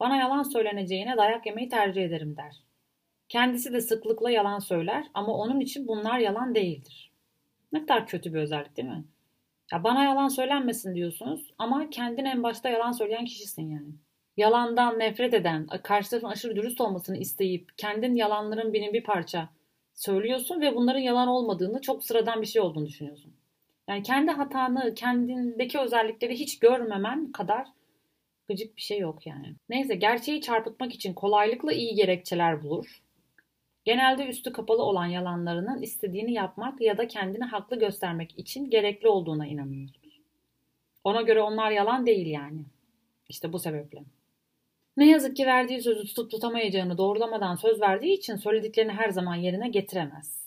Bana 0.00 0.16
yalan 0.16 0.42
söyleneceğine 0.42 1.16
dayak 1.16 1.46
yemeyi 1.46 1.68
tercih 1.68 2.04
ederim 2.04 2.36
der. 2.36 2.56
Kendisi 3.28 3.72
de 3.72 3.80
sıklıkla 3.80 4.30
yalan 4.30 4.58
söyler 4.58 5.06
ama 5.14 5.34
onun 5.34 5.60
için 5.60 5.88
bunlar 5.88 6.18
yalan 6.18 6.54
değildir. 6.54 7.12
Ne 7.72 7.80
kadar 7.80 8.06
kötü 8.06 8.34
bir 8.34 8.38
özellik 8.38 8.76
değil 8.76 8.88
mi? 8.88 9.04
Ya 9.72 9.84
bana 9.84 10.04
yalan 10.04 10.28
söylenmesin 10.28 10.94
diyorsunuz 10.94 11.52
ama 11.58 11.90
kendin 11.90 12.24
en 12.24 12.42
başta 12.42 12.68
yalan 12.68 12.92
söyleyen 12.92 13.24
kişisin 13.24 13.70
yani. 13.70 13.94
Yalandan 14.36 14.98
nefret 14.98 15.34
eden, 15.34 15.66
karşı 15.66 16.10
tarafın 16.10 16.28
aşırı 16.28 16.56
dürüst 16.56 16.80
olmasını 16.80 17.16
isteyip 17.16 17.70
kendin 17.76 18.14
yalanların 18.14 18.72
benim 18.72 18.92
bir 18.92 19.04
parça 19.04 19.48
söylüyorsun 19.96 20.60
ve 20.60 20.74
bunların 20.74 21.00
yalan 21.00 21.28
olmadığını 21.28 21.80
çok 21.80 22.04
sıradan 22.04 22.42
bir 22.42 22.46
şey 22.46 22.62
olduğunu 22.62 22.86
düşünüyorsun. 22.86 23.32
Yani 23.88 24.02
kendi 24.02 24.30
hatanı, 24.30 24.94
kendindeki 24.94 25.78
özellikleri 25.78 26.34
hiç 26.34 26.58
görmemen 26.58 27.32
kadar 27.32 27.66
gıcık 28.48 28.76
bir 28.76 28.82
şey 28.82 28.98
yok 28.98 29.26
yani. 29.26 29.54
Neyse 29.68 29.94
gerçeği 29.94 30.40
çarpıtmak 30.40 30.94
için 30.94 31.14
kolaylıkla 31.14 31.72
iyi 31.72 31.94
gerekçeler 31.94 32.62
bulur. 32.62 33.02
Genelde 33.84 34.26
üstü 34.26 34.52
kapalı 34.52 34.82
olan 34.82 35.06
yalanlarının 35.06 35.82
istediğini 35.82 36.32
yapmak 36.32 36.80
ya 36.80 36.98
da 36.98 37.08
kendini 37.08 37.44
haklı 37.44 37.78
göstermek 37.78 38.38
için 38.38 38.70
gerekli 38.70 39.08
olduğuna 39.08 39.46
inanıyor. 39.46 39.88
Ona 41.04 41.22
göre 41.22 41.42
onlar 41.42 41.70
yalan 41.70 42.06
değil 42.06 42.26
yani. 42.26 42.64
İşte 43.28 43.52
bu 43.52 43.58
sebeple. 43.58 44.04
Ne 44.96 45.08
yazık 45.08 45.36
ki 45.36 45.46
verdiği 45.46 45.82
sözü 45.82 46.04
tutup 46.04 46.30
tutamayacağını 46.30 46.98
doğrulamadan 46.98 47.56
söz 47.56 47.80
verdiği 47.80 48.14
için 48.14 48.36
söylediklerini 48.36 48.92
her 48.92 49.10
zaman 49.10 49.34
yerine 49.34 49.68
getiremez. 49.68 50.46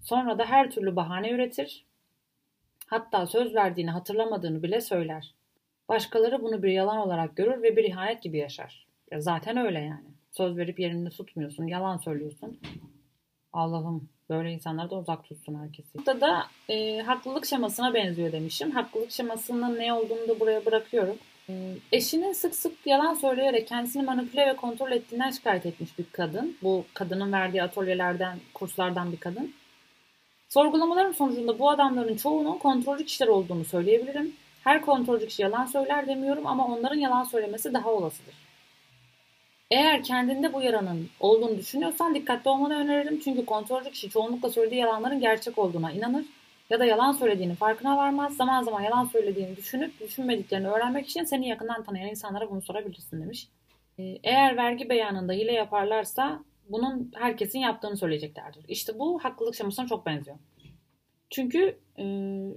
Sonra 0.00 0.38
da 0.38 0.44
her 0.44 0.70
türlü 0.70 0.96
bahane 0.96 1.30
üretir. 1.30 1.86
Hatta 2.86 3.26
söz 3.26 3.54
verdiğini 3.54 3.90
hatırlamadığını 3.90 4.62
bile 4.62 4.80
söyler. 4.80 5.34
Başkaları 5.88 6.42
bunu 6.42 6.62
bir 6.62 6.70
yalan 6.70 6.98
olarak 6.98 7.36
görür 7.36 7.62
ve 7.62 7.76
bir 7.76 7.84
ihanet 7.84 8.22
gibi 8.22 8.38
yaşar. 8.38 8.86
Ya 9.10 9.20
zaten 9.20 9.56
öyle 9.56 9.78
yani. 9.78 10.08
Söz 10.32 10.56
verip 10.56 10.80
yerinde 10.80 11.10
tutmuyorsun, 11.10 11.66
yalan 11.66 11.96
söylüyorsun. 11.96 12.60
Allah'ım 13.52 14.08
böyle 14.30 14.52
insanları 14.52 14.90
da 14.90 14.98
uzak 14.98 15.24
tutsun 15.24 15.60
herkesi. 15.62 15.98
Burada 15.98 16.20
da 16.20 16.46
e, 16.68 17.00
haklılık 17.00 17.46
şemasına 17.46 17.94
benziyor 17.94 18.32
demişim. 18.32 18.70
Haklılık 18.70 19.10
şemasının 19.10 19.78
ne 19.78 19.92
olduğunu 19.92 20.28
da 20.28 20.40
buraya 20.40 20.66
bırakıyorum. 20.66 21.16
E, 21.50 21.76
eşinin 21.92 22.32
sık 22.32 22.54
sık 22.54 22.86
yalan 22.86 23.14
söyleyerek 23.14 23.68
kendisini 23.68 24.02
manipüle 24.02 24.46
ve 24.46 24.56
kontrol 24.56 24.92
ettiğinden 24.92 25.30
şikayet 25.30 25.66
etmiş 25.66 25.98
bir 25.98 26.04
kadın. 26.12 26.56
Bu 26.62 26.84
kadının 26.94 27.32
verdiği 27.32 27.62
atölyelerden, 27.62 28.38
kurslardan 28.54 29.12
bir 29.12 29.20
kadın. 29.20 29.54
Sorgulamalarım 30.48 31.14
sonucunda 31.14 31.58
bu 31.58 31.70
adamların 31.70 32.16
çoğunun 32.16 32.58
kontrolcü 32.58 33.04
kişiler 33.04 33.28
olduğunu 33.28 33.64
söyleyebilirim. 33.64 34.32
Her 34.64 34.82
kontrolcü 34.82 35.26
kişi 35.26 35.42
yalan 35.42 35.66
söyler 35.66 36.06
demiyorum 36.06 36.46
ama 36.46 36.66
onların 36.66 36.98
yalan 36.98 37.24
söylemesi 37.24 37.74
daha 37.74 37.90
olasıdır. 37.90 38.34
Eğer 39.70 40.02
kendinde 40.02 40.52
bu 40.52 40.62
yaranın 40.62 41.08
olduğunu 41.20 41.58
düşünüyorsan 41.58 42.14
dikkatli 42.14 42.50
olmanı 42.50 42.74
öneririm. 42.74 43.20
Çünkü 43.24 43.46
kontrolcü 43.46 43.90
kişi 43.90 44.10
çoğunlukla 44.10 44.50
söylediği 44.50 44.80
yalanların 44.80 45.20
gerçek 45.20 45.58
olduğuna 45.58 45.92
inanır 45.92 46.24
ya 46.70 46.80
da 46.80 46.84
yalan 46.84 47.12
söylediğini 47.12 47.54
farkına 47.54 47.96
varmaz. 47.96 48.36
Zaman 48.36 48.62
zaman 48.62 48.82
yalan 48.82 49.04
söylediğini 49.04 49.56
düşünüp 49.56 50.00
düşünmediklerini 50.00 50.68
öğrenmek 50.68 51.06
için 51.08 51.24
seni 51.24 51.48
yakından 51.48 51.84
tanıyan 51.84 52.10
insanlara 52.10 52.50
bunu 52.50 52.62
sorabilirsin 52.62 53.22
demiş. 53.22 53.48
Ee, 53.98 54.02
eğer 54.22 54.56
vergi 54.56 54.88
beyanında 54.88 55.32
hile 55.32 55.52
yaparlarsa 55.52 56.44
bunun 56.68 57.12
herkesin 57.14 57.58
yaptığını 57.58 57.96
söyleyeceklerdir. 57.96 58.64
İşte 58.68 58.98
bu 58.98 59.24
haklılık 59.24 59.54
şemasına 59.54 59.86
çok 59.86 60.06
benziyor. 60.06 60.36
Çünkü 61.30 61.78
e, 61.98 62.04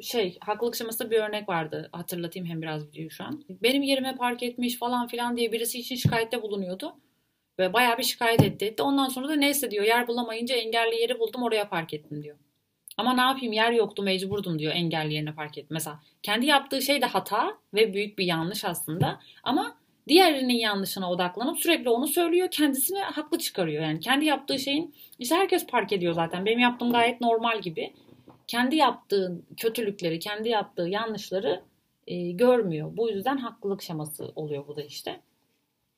şey 0.02 0.38
haklılık 0.42 0.76
şemasında 0.76 1.12
bir 1.12 1.20
örnek 1.20 1.50
vardı. 1.50 1.90
Hatırlatayım 1.92 2.48
hem 2.48 2.62
biraz 2.62 2.88
videoyu 2.88 3.12
şu 3.12 3.24
an. 3.24 3.44
Benim 3.50 3.84
yerime 3.84 4.16
park 4.16 4.44
etmiş 4.44 4.78
falan 4.78 5.08
filan 5.08 5.38
diye 5.38 5.52
birisi 5.52 5.80
için 5.80 5.96
şikayette 5.96 6.42
bulunuyordu. 6.42 6.96
Ve 7.60 7.74
bayağı 7.74 7.98
bir 7.98 8.04
şikayet 8.04 8.44
etti. 8.44 8.66
etti. 8.66 8.84
Ondan 8.84 9.08
sonra 9.08 9.30
da 9.30 9.36
neyse 9.36 9.72
diyor 9.72 9.86
yer 9.86 10.08
bulamayınca 10.08 10.56
engelli 10.56 10.96
yeri 10.96 11.20
buldum 11.20 11.44
oraya 11.44 11.70
park 11.70 11.94
ettim 11.94 12.24
diyor. 12.24 12.38
Ama 12.98 13.14
ne 13.14 13.22
yapayım 13.22 13.54
yer 13.54 13.72
yoktu 13.72 14.04
mecburdum 14.04 14.60
diyor 14.60 14.74
engelli 14.76 15.14
yerine 15.14 15.34
park 15.34 15.58
ettim. 15.58 15.74
Mesela 15.74 16.00
kendi 16.24 16.46
yaptığı 16.46 16.82
şey 16.82 17.02
de 17.02 17.06
hata 17.06 17.58
ve 17.74 17.94
büyük 17.94 18.18
bir 18.18 18.26
yanlış 18.26 18.66
aslında. 18.66 19.20
Ama 19.44 19.76
diğerinin 20.08 20.54
yanlışına 20.54 21.12
odaklanıp 21.12 21.60
sürekli 21.60 21.90
onu 21.90 22.08
söylüyor. 22.08 22.48
Kendisini 22.52 23.00
haklı 23.00 23.40
çıkarıyor. 23.40 23.84
Yani 23.84 24.00
kendi 24.00 24.26
yaptığı 24.26 24.60
şeyin 24.60 24.96
işte 25.20 25.36
herkes 25.36 25.68
park 25.68 25.92
ediyor 25.92 26.14
zaten. 26.14 26.46
Benim 26.46 26.60
yaptığım 26.60 26.92
gayet 26.92 27.22
normal 27.22 27.62
gibi. 27.62 27.94
Kendi 28.48 28.76
yaptığı 28.76 29.42
kötülükleri, 29.58 30.20
kendi 30.20 30.50
yaptığı 30.50 30.88
yanlışları 30.88 31.62
e, 32.08 32.32
görmüyor. 32.32 32.98
Bu 32.98 33.10
yüzden 33.10 33.38
haklılık 33.38 33.82
şeması 33.82 34.32
oluyor 34.36 34.68
bu 34.68 34.76
da 34.76 34.84
işte. 34.84 35.20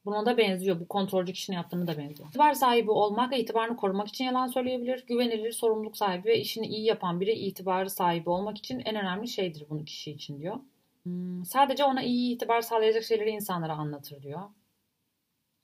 Buna 0.06 0.26
da 0.26 0.38
benziyor. 0.38 0.80
Bu 0.80 0.88
kontrolcü 0.88 1.34
kişinin 1.34 1.58
yaptığını 1.58 1.88
da 1.88 1.98
benziyor. 1.98 2.30
İtibar 2.30 2.54
sahibi 2.54 2.92
olmak 2.92 3.32
ve 3.32 3.40
itibarını 3.40 3.78
korumak 3.78 4.08
için 4.08 4.26
yalan 4.26 4.48
söyleyebilir. 4.48 5.06
Güvenilir, 5.08 5.52
sorumluluk 5.52 5.98
sahibi 5.98 6.26
ve 6.26 6.40
işini 6.40 6.68
iyi 6.68 6.86
yapan 6.86 7.20
biri 7.20 7.32
itibarı 7.32 7.90
sahibi 7.90 8.30
olmak 8.30 8.58
için 8.58 8.80
en 8.80 8.96
önemli 8.96 9.28
şeydir 9.28 9.66
bunu 9.70 9.86
kişi 9.86 10.12
için 10.12 10.40
diyor. 10.40 10.56
Hmm, 11.04 11.46
sadece 11.46 11.84
ona 11.84 12.04
iyi 12.04 12.36
itibar 12.36 12.62
sağlayacak 12.62 13.04
şeyleri 13.04 13.30
insanlara 13.30 13.74
anlatır 13.74 14.24
diyor. 14.24 14.42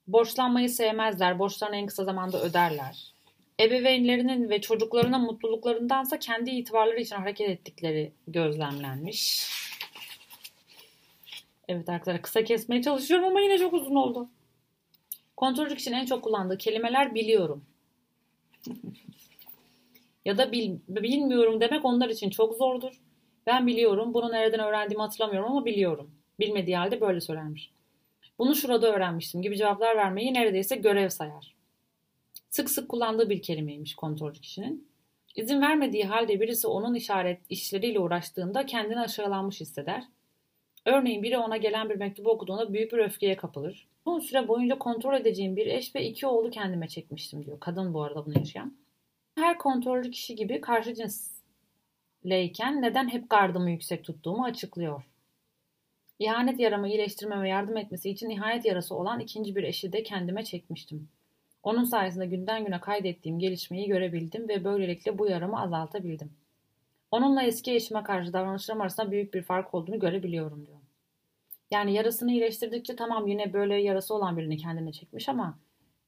Borçlanmayı 0.07 0.69
sevmezler. 0.69 1.39
Borçlarını 1.39 1.75
en 1.75 1.85
kısa 1.85 2.03
zamanda 2.03 2.41
öderler. 2.41 3.13
Ebeveynlerinin 3.59 4.49
ve 4.49 4.61
çocuklarının 4.61 5.21
mutluluklarındansa 5.21 6.19
kendi 6.19 6.51
itibarları 6.51 7.01
için 7.01 7.15
hareket 7.15 7.49
ettikleri 7.49 8.11
gözlemlenmiş. 8.27 9.47
Evet 11.67 11.89
arkadaşlar 11.89 12.21
kısa 12.21 12.43
kesmeye 12.43 12.81
çalışıyorum 12.81 13.25
ama 13.27 13.41
yine 13.41 13.57
çok 13.57 13.73
uzun 13.73 13.95
oldu. 13.95 14.29
Kontrolcü 15.37 15.75
kişinin 15.75 15.95
en 15.95 16.05
çok 16.05 16.23
kullandığı 16.23 16.57
kelimeler 16.57 17.15
biliyorum. 17.15 17.65
ya 20.25 20.37
da 20.37 20.51
bil, 20.51 20.77
bilmiyorum 20.87 21.61
demek 21.61 21.85
onlar 21.85 22.09
için 22.09 22.29
çok 22.29 22.57
zordur. 22.57 23.01
Ben 23.47 23.67
biliyorum. 23.67 24.13
Bunu 24.13 24.31
nereden 24.31 24.59
öğrendiğimi 24.59 25.01
hatırlamıyorum 25.01 25.51
ama 25.51 25.65
biliyorum. 25.65 26.11
Bilmediği 26.39 26.77
halde 26.77 27.01
böyle 27.01 27.21
söylermiş. 27.21 27.71
Bunu 28.39 28.55
şurada 28.55 28.93
öğrenmiştim 28.93 29.41
gibi 29.41 29.57
cevaplar 29.57 29.97
vermeyi 29.97 30.33
neredeyse 30.33 30.75
görev 30.75 31.09
sayar. 31.09 31.55
Sık 32.49 32.69
sık 32.69 32.89
kullandığı 32.89 33.29
bir 33.29 33.41
kelimeymiş 33.41 33.95
kontrolcü 33.95 34.41
kişinin. 34.41 34.87
İzin 35.35 35.61
vermediği 35.61 36.05
halde 36.05 36.39
birisi 36.39 36.67
onun 36.67 36.95
işaret 36.95 37.41
işleriyle 37.49 37.99
uğraştığında 37.99 38.65
kendini 38.65 38.99
aşağılanmış 38.99 39.61
hisseder. 39.61 40.03
Örneğin 40.85 41.23
biri 41.23 41.37
ona 41.37 41.57
gelen 41.57 41.89
bir 41.89 41.95
mektubu 41.95 42.29
okuduğunda 42.29 42.73
büyük 42.73 42.93
bir 42.93 42.97
öfkeye 42.97 43.37
kapılır. 43.37 43.87
Uzun 44.05 44.19
süre 44.19 44.47
boyunca 44.47 44.79
kontrol 44.79 45.13
edeceğim 45.13 45.55
bir 45.55 45.65
eş 45.65 45.95
ve 45.95 46.05
iki 46.05 46.27
oğlu 46.27 46.49
kendime 46.49 46.87
çekmiştim 46.87 47.45
diyor. 47.45 47.59
Kadın 47.59 47.93
bu 47.93 48.03
arada 48.03 48.25
bunu 48.25 48.39
yaşayan. 48.39 48.77
Her 49.35 49.57
kontrolcü 49.57 50.11
kişi 50.11 50.35
gibi 50.35 50.61
karşı 50.61 50.93
cinsleyken 52.23 52.81
neden 52.81 53.07
hep 53.09 53.29
gardımı 53.29 53.71
yüksek 53.71 54.03
tuttuğumu 54.03 54.43
açıklıyor. 54.43 55.03
İhanet 56.19 56.59
yaramı 56.59 56.89
iyileştirmeme 56.89 57.49
yardım 57.49 57.77
etmesi 57.77 58.09
için 58.09 58.29
ihanet 58.29 58.65
yarası 58.65 58.95
olan 58.95 59.19
ikinci 59.19 59.55
bir 59.55 59.63
eşi 59.63 59.93
de 59.93 60.03
kendime 60.03 60.43
çekmiştim. 60.43 61.09
Onun 61.63 61.83
sayesinde 61.83 62.25
günden 62.25 62.65
güne 62.65 62.79
kaydettiğim 62.79 63.39
gelişmeyi 63.39 63.87
görebildim 63.87 64.49
ve 64.49 64.63
böylelikle 64.63 65.17
bu 65.17 65.27
yaramı 65.27 65.61
azaltabildim. 65.61 66.31
Onunla 67.11 67.43
eski 67.43 67.75
eşime 67.75 68.03
karşı 68.03 68.33
davranışlarım 68.33 68.81
arasında 68.81 69.11
büyük 69.11 69.33
bir 69.33 69.43
fark 69.43 69.73
olduğunu 69.73 69.99
görebiliyorum 69.99 70.67
diyor. 70.67 70.77
Yani 71.71 71.93
yarasını 71.93 72.31
iyileştirdikçe 72.31 72.95
tamam 72.95 73.27
yine 73.27 73.53
böyle 73.53 73.75
yarası 73.75 74.13
olan 74.13 74.37
birini 74.37 74.57
kendine 74.57 74.91
çekmiş 74.91 75.29
ama 75.29 75.59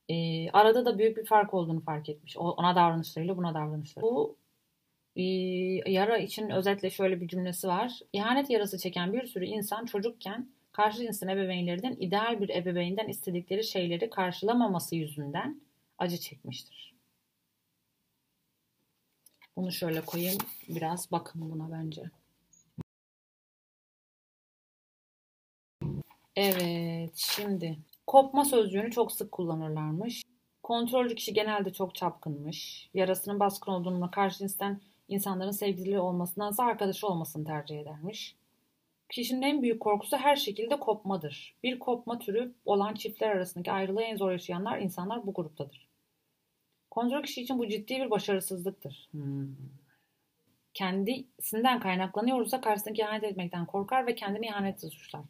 e, 0.09 0.49
arada 0.49 0.85
da 0.85 0.97
büyük 0.97 1.17
bir 1.17 1.25
fark 1.25 1.53
olduğunu 1.53 1.81
fark 1.81 2.09
etmiş. 2.09 2.37
Ona 2.37 2.75
davranışlarıyla 2.75 3.37
buna 3.37 3.53
davranışları. 3.53 4.05
Bu 4.05 4.37
e, 5.15 5.23
yara 5.91 6.17
için 6.17 6.49
özetle 6.49 6.89
şöyle 6.89 7.21
bir 7.21 7.27
cümlesi 7.27 7.67
var. 7.67 7.99
İhanet 8.13 8.49
yarası 8.49 8.77
çeken 8.77 9.13
bir 9.13 9.25
sürü 9.25 9.45
insan 9.45 9.85
çocukken 9.85 10.49
karşı 10.71 10.97
cinsin 10.97 11.27
ebeveynlerinin 11.27 11.97
ideal 11.99 12.41
bir 12.41 12.49
ebeveynden 12.49 13.07
istedikleri 13.07 13.63
şeyleri 13.63 14.09
karşılamaması 14.09 14.95
yüzünden 14.95 15.61
acı 15.97 16.17
çekmiştir. 16.17 16.92
Bunu 19.55 19.71
şöyle 19.71 20.01
koyayım. 20.01 20.37
Biraz 20.69 21.11
bakın 21.11 21.51
buna 21.51 21.71
bence. 21.71 22.03
Evet, 26.35 27.15
şimdi 27.15 27.77
kopma 28.07 28.45
sözcüğünü 28.45 28.91
çok 28.91 29.11
sık 29.11 29.31
kullanırlarmış. 29.31 30.23
Kontrolcü 30.63 31.15
kişi 31.15 31.33
genelde 31.33 31.73
çok 31.73 31.95
çapkınmış. 31.95 32.89
Yarasının 32.93 33.39
baskın 33.39 33.71
olduğunu 33.71 34.11
karşı 34.11 34.37
cinsten 34.37 34.81
insanların 35.07 35.51
sevgili 35.51 35.99
olmasındansa 35.99 36.63
arkadaşı 36.63 37.07
olmasını 37.07 37.45
tercih 37.45 37.79
edermiş. 37.79 38.35
Kişinin 39.09 39.41
en 39.41 39.61
büyük 39.61 39.79
korkusu 39.81 40.17
her 40.17 40.35
şekilde 40.35 40.79
kopmadır. 40.79 41.55
Bir 41.63 41.79
kopma 41.79 42.19
türü 42.19 42.53
olan 42.65 42.93
çiftler 42.93 43.29
arasındaki 43.29 43.71
ayrılığı 43.71 44.03
en 44.03 44.17
zor 44.17 44.31
yaşayanlar 44.31 44.79
insanlar 44.79 45.27
bu 45.27 45.33
gruptadır. 45.33 45.92
Kontrol 46.93 47.23
kişi 47.23 47.41
için 47.41 47.59
bu 47.59 47.67
ciddi 47.67 47.95
bir 47.95 48.09
başarısızlıktır. 48.09 49.07
Hmm. 49.11 49.47
Kendisinden 50.73 51.79
kaynaklanıyorsa 51.79 52.61
karşısındaki 52.61 53.01
ihanet 53.01 53.23
etmekten 53.23 53.65
korkar 53.65 54.07
ve 54.07 54.15
kendini 54.15 54.45
ihanetle 54.45 54.89
suçlar. 54.89 55.21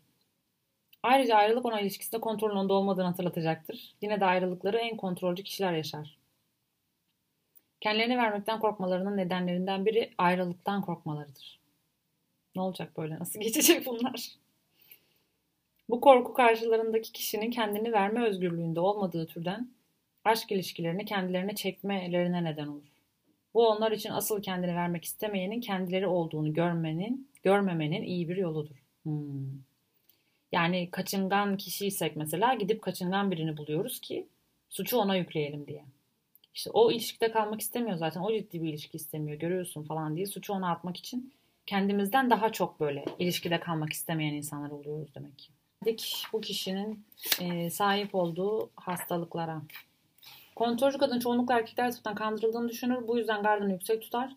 Ayrıca 1.04 1.36
ayrılık 1.36 1.66
ona 1.66 1.80
ilişkisinde 1.80 2.22
kontrolün 2.22 2.56
onda 2.56 2.74
olmadığını 2.74 3.06
hatırlatacaktır. 3.06 3.96
Yine 4.02 4.20
de 4.20 4.26
ayrılıkları 4.26 4.78
en 4.78 4.98
kontrolcü 4.98 5.44
kişiler 5.44 5.74
yaşar. 5.74 6.18
Kendilerini 7.82 8.18
vermekten 8.18 8.60
korkmalarının 8.60 9.18
nedenlerinden 9.18 9.86
biri 9.86 10.14
ayrılıktan 10.18 10.82
korkmalarıdır. 10.82 11.60
Ne 12.56 12.62
olacak 12.62 12.98
böyle? 12.98 13.20
Nasıl 13.20 13.40
geçecek 13.40 13.86
bunlar? 13.86 14.32
Bu 15.90 16.02
korku 16.02 16.34
karşılarındaki 16.34 17.12
kişinin 17.12 17.52
kendini 17.52 17.94
verme 17.94 18.26
özgürlüğünde 18.28 18.80
olmadığı 18.80 19.28
türden 19.28 19.83
aşk 20.26 20.52
ilişkilerini 20.52 21.06
kendilerine 21.06 21.56
çekmelerine 21.56 22.44
neden 22.44 22.68
olur. 22.68 22.94
Bu 23.54 23.68
onlar 23.68 23.92
için 23.92 24.10
asıl 24.10 24.42
kendini 24.42 24.76
vermek 24.76 25.06
istemeyenin 25.06 25.62
kendileri 25.62 26.08
olduğunu 26.08 26.54
görmenin, 26.54 27.30
görmemenin 27.44 28.04
iyi 28.04 28.30
bir 28.30 28.38
yoludur. 28.38 28.76
Hmm. 29.04 29.64
Yani 30.52 30.92
kaçıngan 30.92 31.58
kişiysek 31.58 32.16
mesela 32.16 32.54
gidip 32.54 32.82
kaçıngan 32.82 33.32
birini 33.32 33.58
buluyoruz 33.58 34.00
ki 34.02 34.28
suçu 34.70 34.98
ona 34.98 35.16
yükleyelim 35.16 35.68
diye. 35.68 35.86
İşte 36.54 36.70
o 36.74 36.92
ilişkide 36.92 37.32
kalmak 37.32 37.62
istemiyor 37.62 37.98
zaten. 37.98 38.22
O 38.22 38.32
ciddi 38.32 38.62
bir 38.62 38.70
ilişki 38.70 38.98
istemiyor. 38.98 39.40
Görüyorsun 39.40 39.84
falan 39.84 40.16
diye 40.16 40.26
suçu 40.26 40.54
ona 40.54 40.72
atmak 40.72 40.98
için 40.98 41.34
kendimizden 41.66 42.30
daha 42.30 42.52
çok 42.52 42.80
böyle 42.80 43.06
ilişkide 43.20 43.60
kalmak 43.60 43.94
istemeyen 43.94 44.34
insanlar 44.34 44.70
oluyoruz 44.70 45.16
demek 45.16 45.40
ki. 45.40 45.50
Bu 46.34 46.42
kişinin 46.42 47.06
e, 47.42 47.70
sahip 47.70 48.16
olduğu 48.16 48.70
hastalıklara. 48.76 49.62
Kontrolcü 50.56 50.98
kadın 50.98 51.20
çoğunlukla 51.20 51.58
erkekler 51.58 51.92
tarafından 51.92 52.16
kandırıldığını 52.16 52.70
düşünür. 52.70 53.08
Bu 53.08 53.18
yüzden 53.18 53.44
gardını 53.44 53.72
yüksek 53.72 54.02
tutar. 54.02 54.36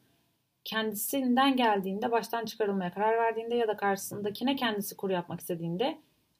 Kendisinden 0.64 1.56
geldiğinde, 1.56 2.10
baştan 2.10 2.44
çıkarılmaya 2.44 2.94
karar 2.94 3.18
verdiğinde 3.18 3.54
ya 3.54 3.68
da 3.68 3.76
karşısındakine 3.76 4.56
kendisi 4.56 4.96
kuru 4.96 5.12
yapmak 5.12 5.40
istediğinde 5.40 5.98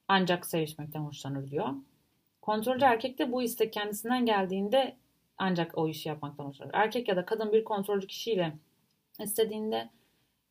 ancak 0.09 0.47
sevişmekten 0.47 1.01
hoşlanır 1.01 1.51
diyor. 1.51 1.69
Kontrolcü 2.43 2.85
erkek 2.85 3.19
de 3.19 3.33
bu 3.33 3.43
istek 3.43 3.73
kendisinden 3.73 4.27
geldiğinde 4.27 4.97
ancak 5.39 5.79
o 5.79 5.89
işi 5.89 6.09
yapmaktan 6.09 6.45
hoşlanır. 6.45 6.71
Erkek 6.75 7.09
ya 7.09 7.17
da 7.17 7.25
kadın 7.25 7.53
bir 7.53 7.65
kontrolcü 7.65 8.07
kişiyle 8.07 8.53
istediğinde 9.21 9.91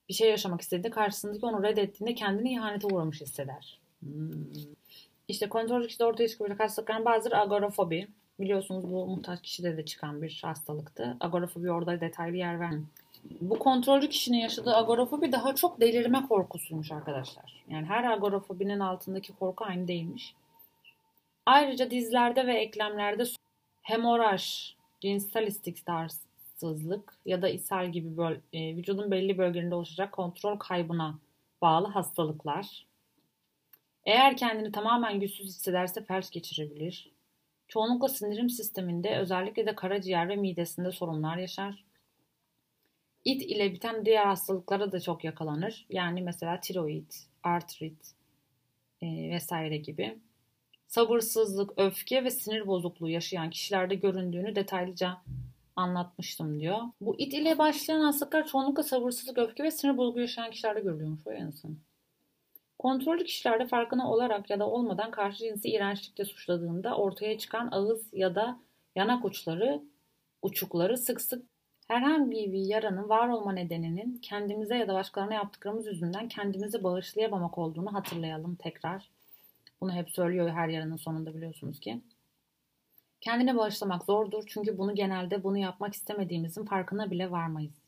bir 0.10 0.14
şey 0.14 0.30
yaşamak 0.30 0.62
istediğinde 0.62 0.90
karşısındaki 0.90 1.46
onu 1.46 1.64
reddettiğinde 1.64 2.16
kendini 2.16 2.54
ihanete 2.54 2.88
uğramış 2.88 3.22
hisseder. 3.22 3.80
Hmm. 4.00 4.32
İşte 5.28 5.50
kontrolcü 5.50 5.88
kişide 5.88 6.06
ortaya 6.06 6.28
çıkabilecek 6.28 6.60
hastalıkların 6.60 7.06
bazıları 7.06 7.38
agorafobi. 7.40 8.08
Biliyorsunuz 8.40 8.92
bu 8.92 9.08
muhtaç 9.08 9.42
kişide 9.42 9.78
de 9.78 9.86
çıkan 9.86 10.22
bir 10.22 10.40
hastalıktı. 10.44 11.18
Agorafobi 11.20 11.72
orada 11.72 12.02
detaylı 12.02 12.38
yer 12.38 12.60
vermiyor. 12.60 12.88
Bu 13.42 13.60
kontrolcü 13.60 14.10
kişinin 14.10 14.38
yaşadığı 14.38 14.76
agorafobi 14.76 15.32
daha 15.32 15.56
çok 15.56 15.82
delirme 15.82 16.28
korkusuymuş 16.28 16.92
arkadaşlar. 16.92 17.64
Yani 17.70 17.86
her 17.86 18.04
agorafobinin 18.04 18.80
altındaki 18.80 19.34
korku 19.34 19.66
aynı 19.66 19.88
değilmiş. 19.88 20.36
Ayrıca 21.46 21.92
dizlerde 21.92 22.48
ve 22.48 22.54
eklemlerde 22.54 23.24
hemoraj, 23.82 24.74
cinsel 25.02 25.48
istikrarsızlık 25.48 27.14
ya 27.26 27.42
da 27.42 27.50
ishal 27.50 27.92
gibi 27.92 28.18
böl- 28.18 28.42
e, 28.54 28.76
vücudun 28.76 29.12
belli 29.12 29.38
bölgelerinde 29.38 29.76
oluşacak 29.76 30.12
kontrol 30.12 30.58
kaybına 30.58 31.20
bağlı 31.62 31.88
hastalıklar. 31.88 32.86
Eğer 34.06 34.38
kendini 34.38 34.72
tamamen 34.72 35.20
güçsüz 35.20 35.48
hissederse 35.48 36.04
felç 36.04 36.32
geçirebilir. 36.32 37.15
Çoğunlukla 37.76 38.08
sindirim 38.08 38.50
sisteminde 38.50 39.18
özellikle 39.18 39.66
de 39.66 39.76
karaciğer 39.76 40.30
ve 40.30 40.36
midesinde 40.36 40.92
sorunlar 40.92 41.38
yaşar. 41.38 41.86
İt 43.26 43.42
ile 43.42 43.74
biten 43.74 44.06
diğer 44.06 44.26
hastalıklara 44.26 44.92
da 44.92 45.00
çok 45.00 45.24
yakalanır. 45.24 45.86
Yani 45.90 46.22
mesela 46.22 46.60
tiroid, 46.60 47.12
artrit 47.44 48.16
e, 49.02 49.30
vesaire 49.30 49.78
gibi. 49.78 50.18
Sabırsızlık, 50.88 51.74
öfke 51.78 52.24
ve 52.24 52.32
sinir 52.32 52.68
bozukluğu 52.68 53.10
yaşayan 53.10 53.50
kişilerde 53.50 53.96
göründüğünü 53.96 54.56
detaylıca 54.56 55.18
anlatmıştım 55.76 56.60
diyor. 56.60 56.80
Bu 57.02 57.16
it 57.18 57.34
ile 57.34 57.58
başlayan 57.58 58.02
hastalıklar 58.02 58.48
çoğunlukla 58.48 58.84
sabırsızlık, 58.84 59.38
öfke 59.38 59.64
ve 59.64 59.72
sinir 59.72 59.98
bozukluğu 59.98 60.22
yaşayan 60.22 60.52
kişilerde 60.52 60.80
görülüyormuş. 60.80 61.28
O 61.28 61.32
yanısın. 61.32 61.80
Kontrollü 62.86 63.24
kişilerde 63.24 63.68
farkına 63.68 64.12
olarak 64.12 64.50
ya 64.50 64.60
da 64.60 64.70
olmadan 64.70 65.12
karşı 65.12 65.38
cinsi 65.38 65.70
iğrençlikle 65.70 66.26
suçladığında 66.26 66.98
ortaya 66.98 67.38
çıkan 67.38 67.70
ağız 67.72 68.14
ya 68.14 68.36
da 68.36 68.60
yanak 68.96 69.26
uçları, 69.26 69.82
uçukları 70.42 70.98
sık 70.98 71.22
sık 71.22 71.46
herhangi 71.88 72.52
bir 72.52 72.66
yaranın 72.66 73.10
var 73.10 73.30
olma 73.30 73.54
nedeninin 73.54 74.18
kendimize 74.18 74.78
ya 74.78 74.88
da 74.88 74.94
başkalarına 74.94 75.34
yaptıklarımız 75.34 75.88
yüzünden 75.88 76.28
kendimizi 76.28 76.84
bağışlayamamak 76.84 77.58
olduğunu 77.58 77.94
hatırlayalım 77.94 78.56
tekrar. 78.56 79.10
Bunu 79.82 79.94
hep 79.94 80.10
söylüyor 80.10 80.50
her 80.50 80.68
yaranın 80.68 80.98
sonunda 80.98 81.36
biliyorsunuz 81.36 81.80
ki. 81.80 82.02
Kendini 83.22 83.58
bağışlamak 83.58 84.06
zordur 84.06 84.44
çünkü 84.48 84.78
bunu 84.78 84.96
genelde 84.96 85.44
bunu 85.44 85.58
yapmak 85.58 85.94
istemediğimizin 85.94 86.66
farkına 86.66 87.12
bile 87.12 87.32
varmayız. 87.32 87.85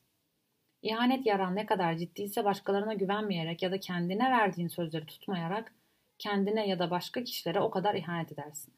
İhanet 0.88 1.26
yaran 1.26 1.56
ne 1.56 1.65
kadar 1.65 1.95
ciddiyse 1.95 2.45
başkalarına 2.45 2.93
güvenmeyerek 2.93 3.63
ya 3.63 3.71
da 3.71 3.80
kendine 3.80 4.32
verdiğin 4.32 4.67
sözleri 4.67 5.06
tutmayarak 5.06 5.73
kendine 6.17 6.67
ya 6.67 6.80
da 6.80 6.91
başka 6.91 7.23
kişilere 7.23 7.60
o 7.60 7.69
kadar 7.69 7.95
ihanet 7.95 8.32
edersin. 8.32 8.73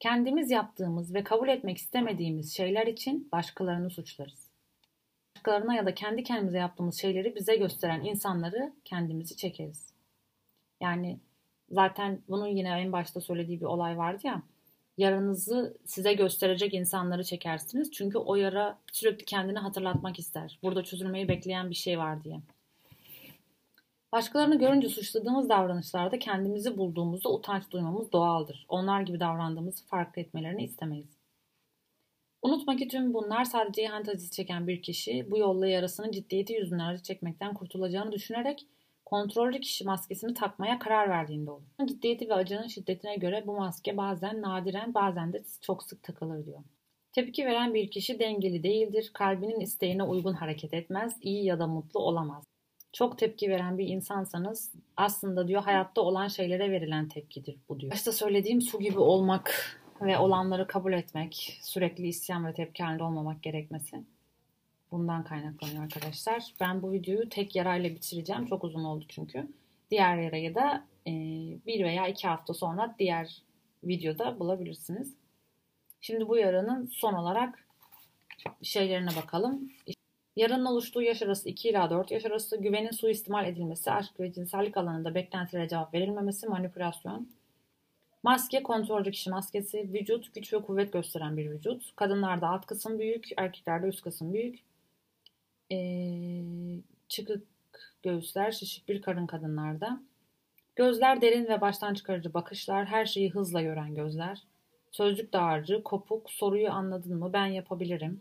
Kendimiz 0.00 0.50
yaptığımız 0.50 1.14
ve 1.14 1.24
kabul 1.24 1.48
etmek 1.48 1.78
istemediğimiz 1.78 2.56
şeyler 2.56 2.86
için 2.86 3.28
başkalarını 3.32 3.90
suçlarız. 3.90 4.50
Başkalarına 5.36 5.74
ya 5.74 5.86
da 5.86 5.94
kendi 5.94 6.22
kendimize 6.22 6.58
yaptığımız 6.58 7.00
şeyleri 7.00 7.34
bize 7.34 7.56
gösteren 7.56 8.04
insanları 8.04 8.72
kendimizi 8.84 9.36
çekeriz. 9.36 9.92
Yani 10.80 11.20
zaten 11.70 12.22
bunun 12.28 12.48
yine 12.48 12.68
en 12.68 12.92
başta 12.92 13.20
söylediği 13.20 13.60
bir 13.60 13.66
olay 13.66 13.98
vardı 13.98 14.26
ya. 14.26 14.42
Yaranızı 14.98 15.76
size 15.84 16.12
gösterecek 16.12 16.74
insanları 16.74 17.24
çekersiniz. 17.24 17.90
Çünkü 17.92 18.18
o 18.18 18.34
yara 18.34 18.78
sürekli 18.92 19.24
kendini 19.24 19.58
hatırlatmak 19.58 20.18
ister. 20.18 20.58
Burada 20.62 20.84
çözülmeyi 20.84 21.28
bekleyen 21.28 21.70
bir 21.70 21.74
şey 21.74 21.98
var 21.98 22.24
diye. 22.24 22.40
Başkalarını 24.12 24.58
görünce 24.58 24.88
suçladığımız 24.88 25.48
davranışlarda 25.48 26.18
kendimizi 26.18 26.78
bulduğumuzda 26.78 27.32
utanç 27.32 27.70
duymamız 27.70 28.12
doğaldır. 28.12 28.66
Onlar 28.68 29.00
gibi 29.00 29.20
davrandığımızı 29.20 29.86
fark 29.86 30.18
etmelerini 30.18 30.64
istemeyiz. 30.64 31.16
Unutma 32.42 32.76
ki 32.76 32.88
tüm 32.88 33.14
bunlar 33.14 33.44
sadece 33.44 33.82
ihanet 33.82 34.08
acısı 34.08 34.30
çeken 34.30 34.68
bir 34.68 34.82
kişi 34.82 35.30
bu 35.30 35.38
yolla 35.38 35.66
yarasının 35.66 36.10
ciddiyeti 36.10 36.52
yüzünden 36.52 36.86
acı 36.86 37.02
çekmekten 37.02 37.54
kurtulacağını 37.54 38.12
düşünerek 38.12 38.66
kontrollü 39.04 39.60
kişi 39.60 39.84
maskesini 39.84 40.34
takmaya 40.34 40.78
karar 40.78 41.08
verdiğinde 41.08 41.50
olur. 41.50 41.62
Ciddiyeti 41.86 42.28
ve 42.28 42.34
acının 42.34 42.66
şiddetine 42.66 43.16
göre 43.16 43.46
bu 43.46 43.56
maske 43.56 43.96
bazen 43.96 44.42
nadiren 44.42 44.94
bazen 44.94 45.32
de 45.32 45.42
çok 45.60 45.82
sık 45.82 46.02
takılır 46.02 46.46
diyor. 46.46 46.60
Tepki 47.12 47.46
veren 47.46 47.74
bir 47.74 47.90
kişi 47.90 48.18
dengeli 48.18 48.62
değildir, 48.62 49.10
kalbinin 49.14 49.60
isteğine 49.60 50.02
uygun 50.02 50.32
hareket 50.32 50.74
etmez, 50.74 51.16
iyi 51.20 51.44
ya 51.44 51.58
da 51.58 51.66
mutlu 51.66 52.00
olamaz. 52.00 52.44
Çok 52.92 53.18
tepki 53.18 53.50
veren 53.50 53.78
bir 53.78 53.88
insansanız 53.88 54.72
aslında 54.96 55.48
diyor 55.48 55.62
hayatta 55.62 56.00
olan 56.00 56.28
şeylere 56.28 56.70
verilen 56.70 57.08
tepkidir 57.08 57.56
bu 57.68 57.80
diyor. 57.80 57.92
Başta 57.92 58.12
söylediğim 58.12 58.62
su 58.62 58.78
gibi 58.78 58.98
olmak 58.98 59.80
ve 60.00 60.18
olanları 60.18 60.66
kabul 60.66 60.92
etmek, 60.92 61.58
sürekli 61.62 62.08
isyan 62.08 62.46
ve 62.46 62.54
tepki 62.54 62.82
halinde 62.82 63.02
olmamak 63.02 63.42
gerekmesi. 63.42 64.04
Bundan 64.94 65.24
kaynaklanıyor 65.24 65.82
arkadaşlar. 65.82 66.54
Ben 66.60 66.82
bu 66.82 66.92
videoyu 66.92 67.28
tek 67.28 67.56
yarayla 67.56 67.90
bitireceğim. 67.90 68.46
Çok 68.46 68.64
uzun 68.64 68.84
oldu 68.84 69.04
çünkü. 69.08 69.48
Diğer 69.90 70.16
yarayı 70.16 70.54
da 70.54 70.86
e, 71.06 71.12
bir 71.66 71.84
veya 71.84 72.08
iki 72.08 72.28
hafta 72.28 72.54
sonra 72.54 72.94
diğer 72.98 73.42
videoda 73.84 74.40
bulabilirsiniz. 74.40 75.14
Şimdi 76.00 76.28
bu 76.28 76.36
yaranın 76.36 76.86
son 76.86 77.12
olarak 77.14 77.68
şeylerine 78.62 79.16
bakalım. 79.16 79.70
Yaranın 80.36 80.64
oluştuğu 80.64 81.02
yaş 81.02 81.22
arası 81.22 81.48
2 81.48 81.68
ila 81.68 81.90
4 81.90 82.10
yaş 82.10 82.24
arası, 82.24 82.56
güvenin 82.56 82.90
suistimal 82.90 83.46
edilmesi, 83.46 83.90
aşk 83.90 84.20
ve 84.20 84.32
cinsellik 84.32 84.76
alanında 84.76 85.14
beklentilere 85.14 85.68
cevap 85.68 85.94
verilmemesi, 85.94 86.46
manipülasyon, 86.46 87.28
Maske 88.22 88.62
kontrolcü 88.62 89.10
kişi 89.10 89.30
maskesi. 89.30 89.92
Vücut 89.92 90.34
güç 90.34 90.52
ve 90.52 90.62
kuvvet 90.62 90.92
gösteren 90.92 91.36
bir 91.36 91.50
vücut. 91.50 91.96
Kadınlarda 91.96 92.48
alt 92.48 92.66
kısım 92.66 92.98
büyük, 92.98 93.28
erkeklerde 93.36 93.86
üst 93.86 94.02
kısım 94.02 94.34
büyük. 94.34 94.73
Ee, 95.74 96.42
çıkık 97.08 97.46
göğüsler, 98.02 98.50
şişik 98.52 98.88
bir 98.88 99.02
karın 99.02 99.26
kadınlarda. 99.26 100.00
Gözler 100.76 101.20
derin 101.20 101.46
ve 101.46 101.60
baştan 101.60 101.94
çıkarıcı 101.94 102.34
bakışlar, 102.34 102.86
her 102.86 103.06
şeyi 103.06 103.30
hızla 103.30 103.62
gören 103.62 103.94
gözler. 103.94 104.42
Sözcük 104.90 105.32
dağarcı, 105.32 105.82
kopuk, 105.82 106.30
soruyu 106.30 106.70
anladın 106.70 107.18
mı, 107.18 107.32
ben 107.32 107.46
yapabilirim. 107.46 108.20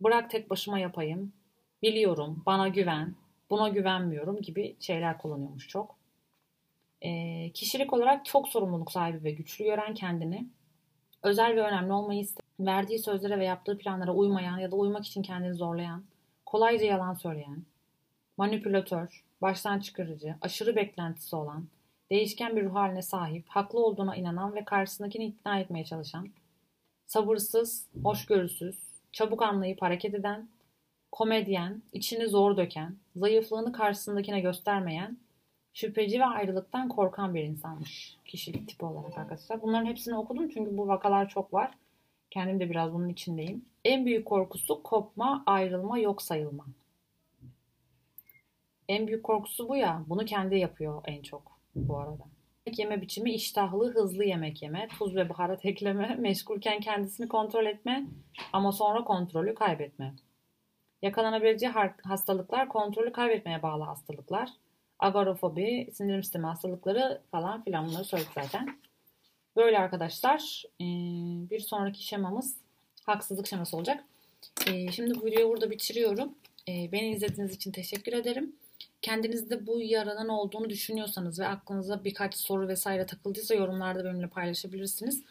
Bırak 0.00 0.30
tek 0.30 0.50
başıma 0.50 0.78
yapayım, 0.78 1.32
biliyorum, 1.82 2.42
bana 2.46 2.68
güven, 2.68 3.14
buna 3.50 3.68
güvenmiyorum 3.68 4.42
gibi 4.42 4.76
şeyler 4.80 5.18
kullanıyormuş 5.18 5.68
çok. 5.68 5.96
E, 7.00 7.50
kişilik 7.52 7.92
olarak 7.92 8.24
çok 8.24 8.48
sorumluluk 8.48 8.92
sahibi 8.92 9.24
ve 9.24 9.30
güçlü 9.30 9.64
gören 9.64 9.94
kendini, 9.94 10.46
özel 11.22 11.56
ve 11.56 11.60
önemli 11.60 11.92
olmayı 11.92 12.20
isteyen, 12.20 12.66
verdiği 12.66 12.98
sözlere 12.98 13.38
ve 13.38 13.44
yaptığı 13.44 13.78
planlara 13.78 14.14
uymayan 14.14 14.58
ya 14.58 14.70
da 14.70 14.76
uymak 14.76 15.06
için 15.06 15.22
kendini 15.22 15.54
zorlayan, 15.54 16.04
kolayca 16.46 16.86
yalan 16.86 17.14
söyleyen, 17.14 17.62
manipülatör, 18.36 19.24
baştan 19.42 19.80
çıkarıcı, 19.80 20.34
aşırı 20.40 20.76
beklentisi 20.76 21.36
olan, 21.36 21.66
değişken 22.10 22.56
bir 22.56 22.64
ruh 22.64 22.74
haline 22.74 23.02
sahip, 23.02 23.48
haklı 23.48 23.78
olduğuna 23.78 24.16
inanan 24.16 24.54
ve 24.54 24.64
karşısındakini 24.64 25.26
ikna 25.26 25.58
etmeye 25.58 25.84
çalışan, 25.84 26.28
sabırsız, 27.06 27.88
hoşgörüsüz, 28.02 28.78
çabuk 29.12 29.42
anlayıp 29.42 29.82
hareket 29.82 30.14
eden, 30.14 30.48
komedyen, 31.12 31.82
içini 31.92 32.28
zor 32.28 32.56
döken, 32.56 32.96
zayıflığını 33.16 33.72
karşısındakine 33.72 34.40
göstermeyen, 34.40 35.18
şüpheci 35.72 36.20
ve 36.20 36.24
ayrılıktan 36.24 36.88
korkan 36.88 37.34
bir 37.34 37.42
insanmış 37.42 38.16
kişilik 38.24 38.68
tipi 38.68 38.84
olarak 38.84 39.18
arkadaşlar. 39.18 39.62
Bunların 39.62 39.86
hepsini 39.86 40.16
okudum 40.16 40.48
çünkü 40.48 40.76
bu 40.76 40.88
vakalar 40.88 41.28
çok 41.28 41.54
var. 41.54 41.74
Kendim 42.30 42.60
de 42.60 42.70
biraz 42.70 42.92
bunun 42.92 43.08
içindeyim. 43.08 43.64
En 43.84 44.06
büyük 44.06 44.26
korkusu 44.26 44.82
kopma, 44.82 45.42
ayrılma, 45.46 45.98
yok 45.98 46.22
sayılma. 46.22 46.66
En 48.88 49.06
büyük 49.06 49.24
korkusu 49.24 49.68
bu 49.68 49.76
ya. 49.76 50.04
Bunu 50.06 50.24
kendi 50.24 50.58
yapıyor 50.58 51.02
en 51.04 51.22
çok 51.22 51.58
bu 51.74 51.98
arada. 51.98 52.24
Yemek 52.66 52.78
yeme 52.78 53.02
biçimi 53.02 53.32
iştahlı, 53.32 53.94
hızlı 53.94 54.24
yemek 54.24 54.62
yeme, 54.62 54.88
tuz 54.98 55.16
ve 55.16 55.28
baharat 55.28 55.64
ekleme, 55.64 56.14
meşgulken 56.14 56.80
kendisini 56.80 57.28
kontrol 57.28 57.66
etme 57.66 58.06
ama 58.52 58.72
sonra 58.72 59.04
kontrolü 59.04 59.54
kaybetme. 59.54 60.14
Yakalanabileceği 61.02 61.72
hastalıklar 62.04 62.68
kontrolü 62.68 63.12
kaybetmeye 63.12 63.62
bağlı 63.62 63.84
hastalıklar 63.84 64.50
agorofobi, 64.98 65.88
sindirim 65.92 66.22
sistemi 66.22 66.46
hastalıkları 66.46 67.22
falan 67.30 67.64
filan 67.64 67.86
bunları 67.86 68.04
söyledik 68.04 68.32
zaten. 68.34 68.78
Böyle 69.56 69.78
arkadaşlar 69.78 70.64
ee, 70.80 70.84
bir 71.50 71.60
sonraki 71.60 72.06
şemamız 72.06 72.56
haksızlık 73.06 73.46
şeması 73.46 73.76
olacak. 73.76 74.04
Ee, 74.66 74.92
şimdi 74.92 75.20
bu 75.20 75.26
videoyu 75.26 75.48
burada 75.48 75.70
bitiriyorum. 75.70 76.34
Ee, 76.68 76.92
beni 76.92 77.10
izlediğiniz 77.10 77.54
için 77.54 77.72
teşekkür 77.72 78.12
ederim. 78.12 78.52
Kendinizde 79.02 79.66
bu 79.66 79.82
yaradan 79.82 80.28
olduğunu 80.28 80.70
düşünüyorsanız 80.70 81.40
ve 81.40 81.46
aklınıza 81.46 82.04
birkaç 82.04 82.34
soru 82.34 82.68
vesaire 82.68 83.06
takıldıysa 83.06 83.54
yorumlarda 83.54 84.04
benimle 84.04 84.26
paylaşabilirsiniz. 84.26 85.22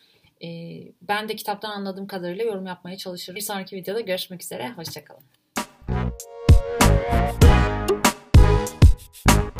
Ben 1.01 1.29
de 1.29 1.35
kitaptan 1.35 1.69
anladığım 1.69 2.07
kadarıyla 2.07 2.45
yorum 2.45 2.65
yapmaya 2.65 2.97
çalışırım. 2.97 3.35
Bir 3.35 3.41
sonraki 3.41 3.75
videoda 3.75 3.99
görüşmek 3.99 4.43
üzere. 4.43 4.71
Hoşçakalın. 4.71 5.23
Thank 9.27 9.49
you. 9.49 9.54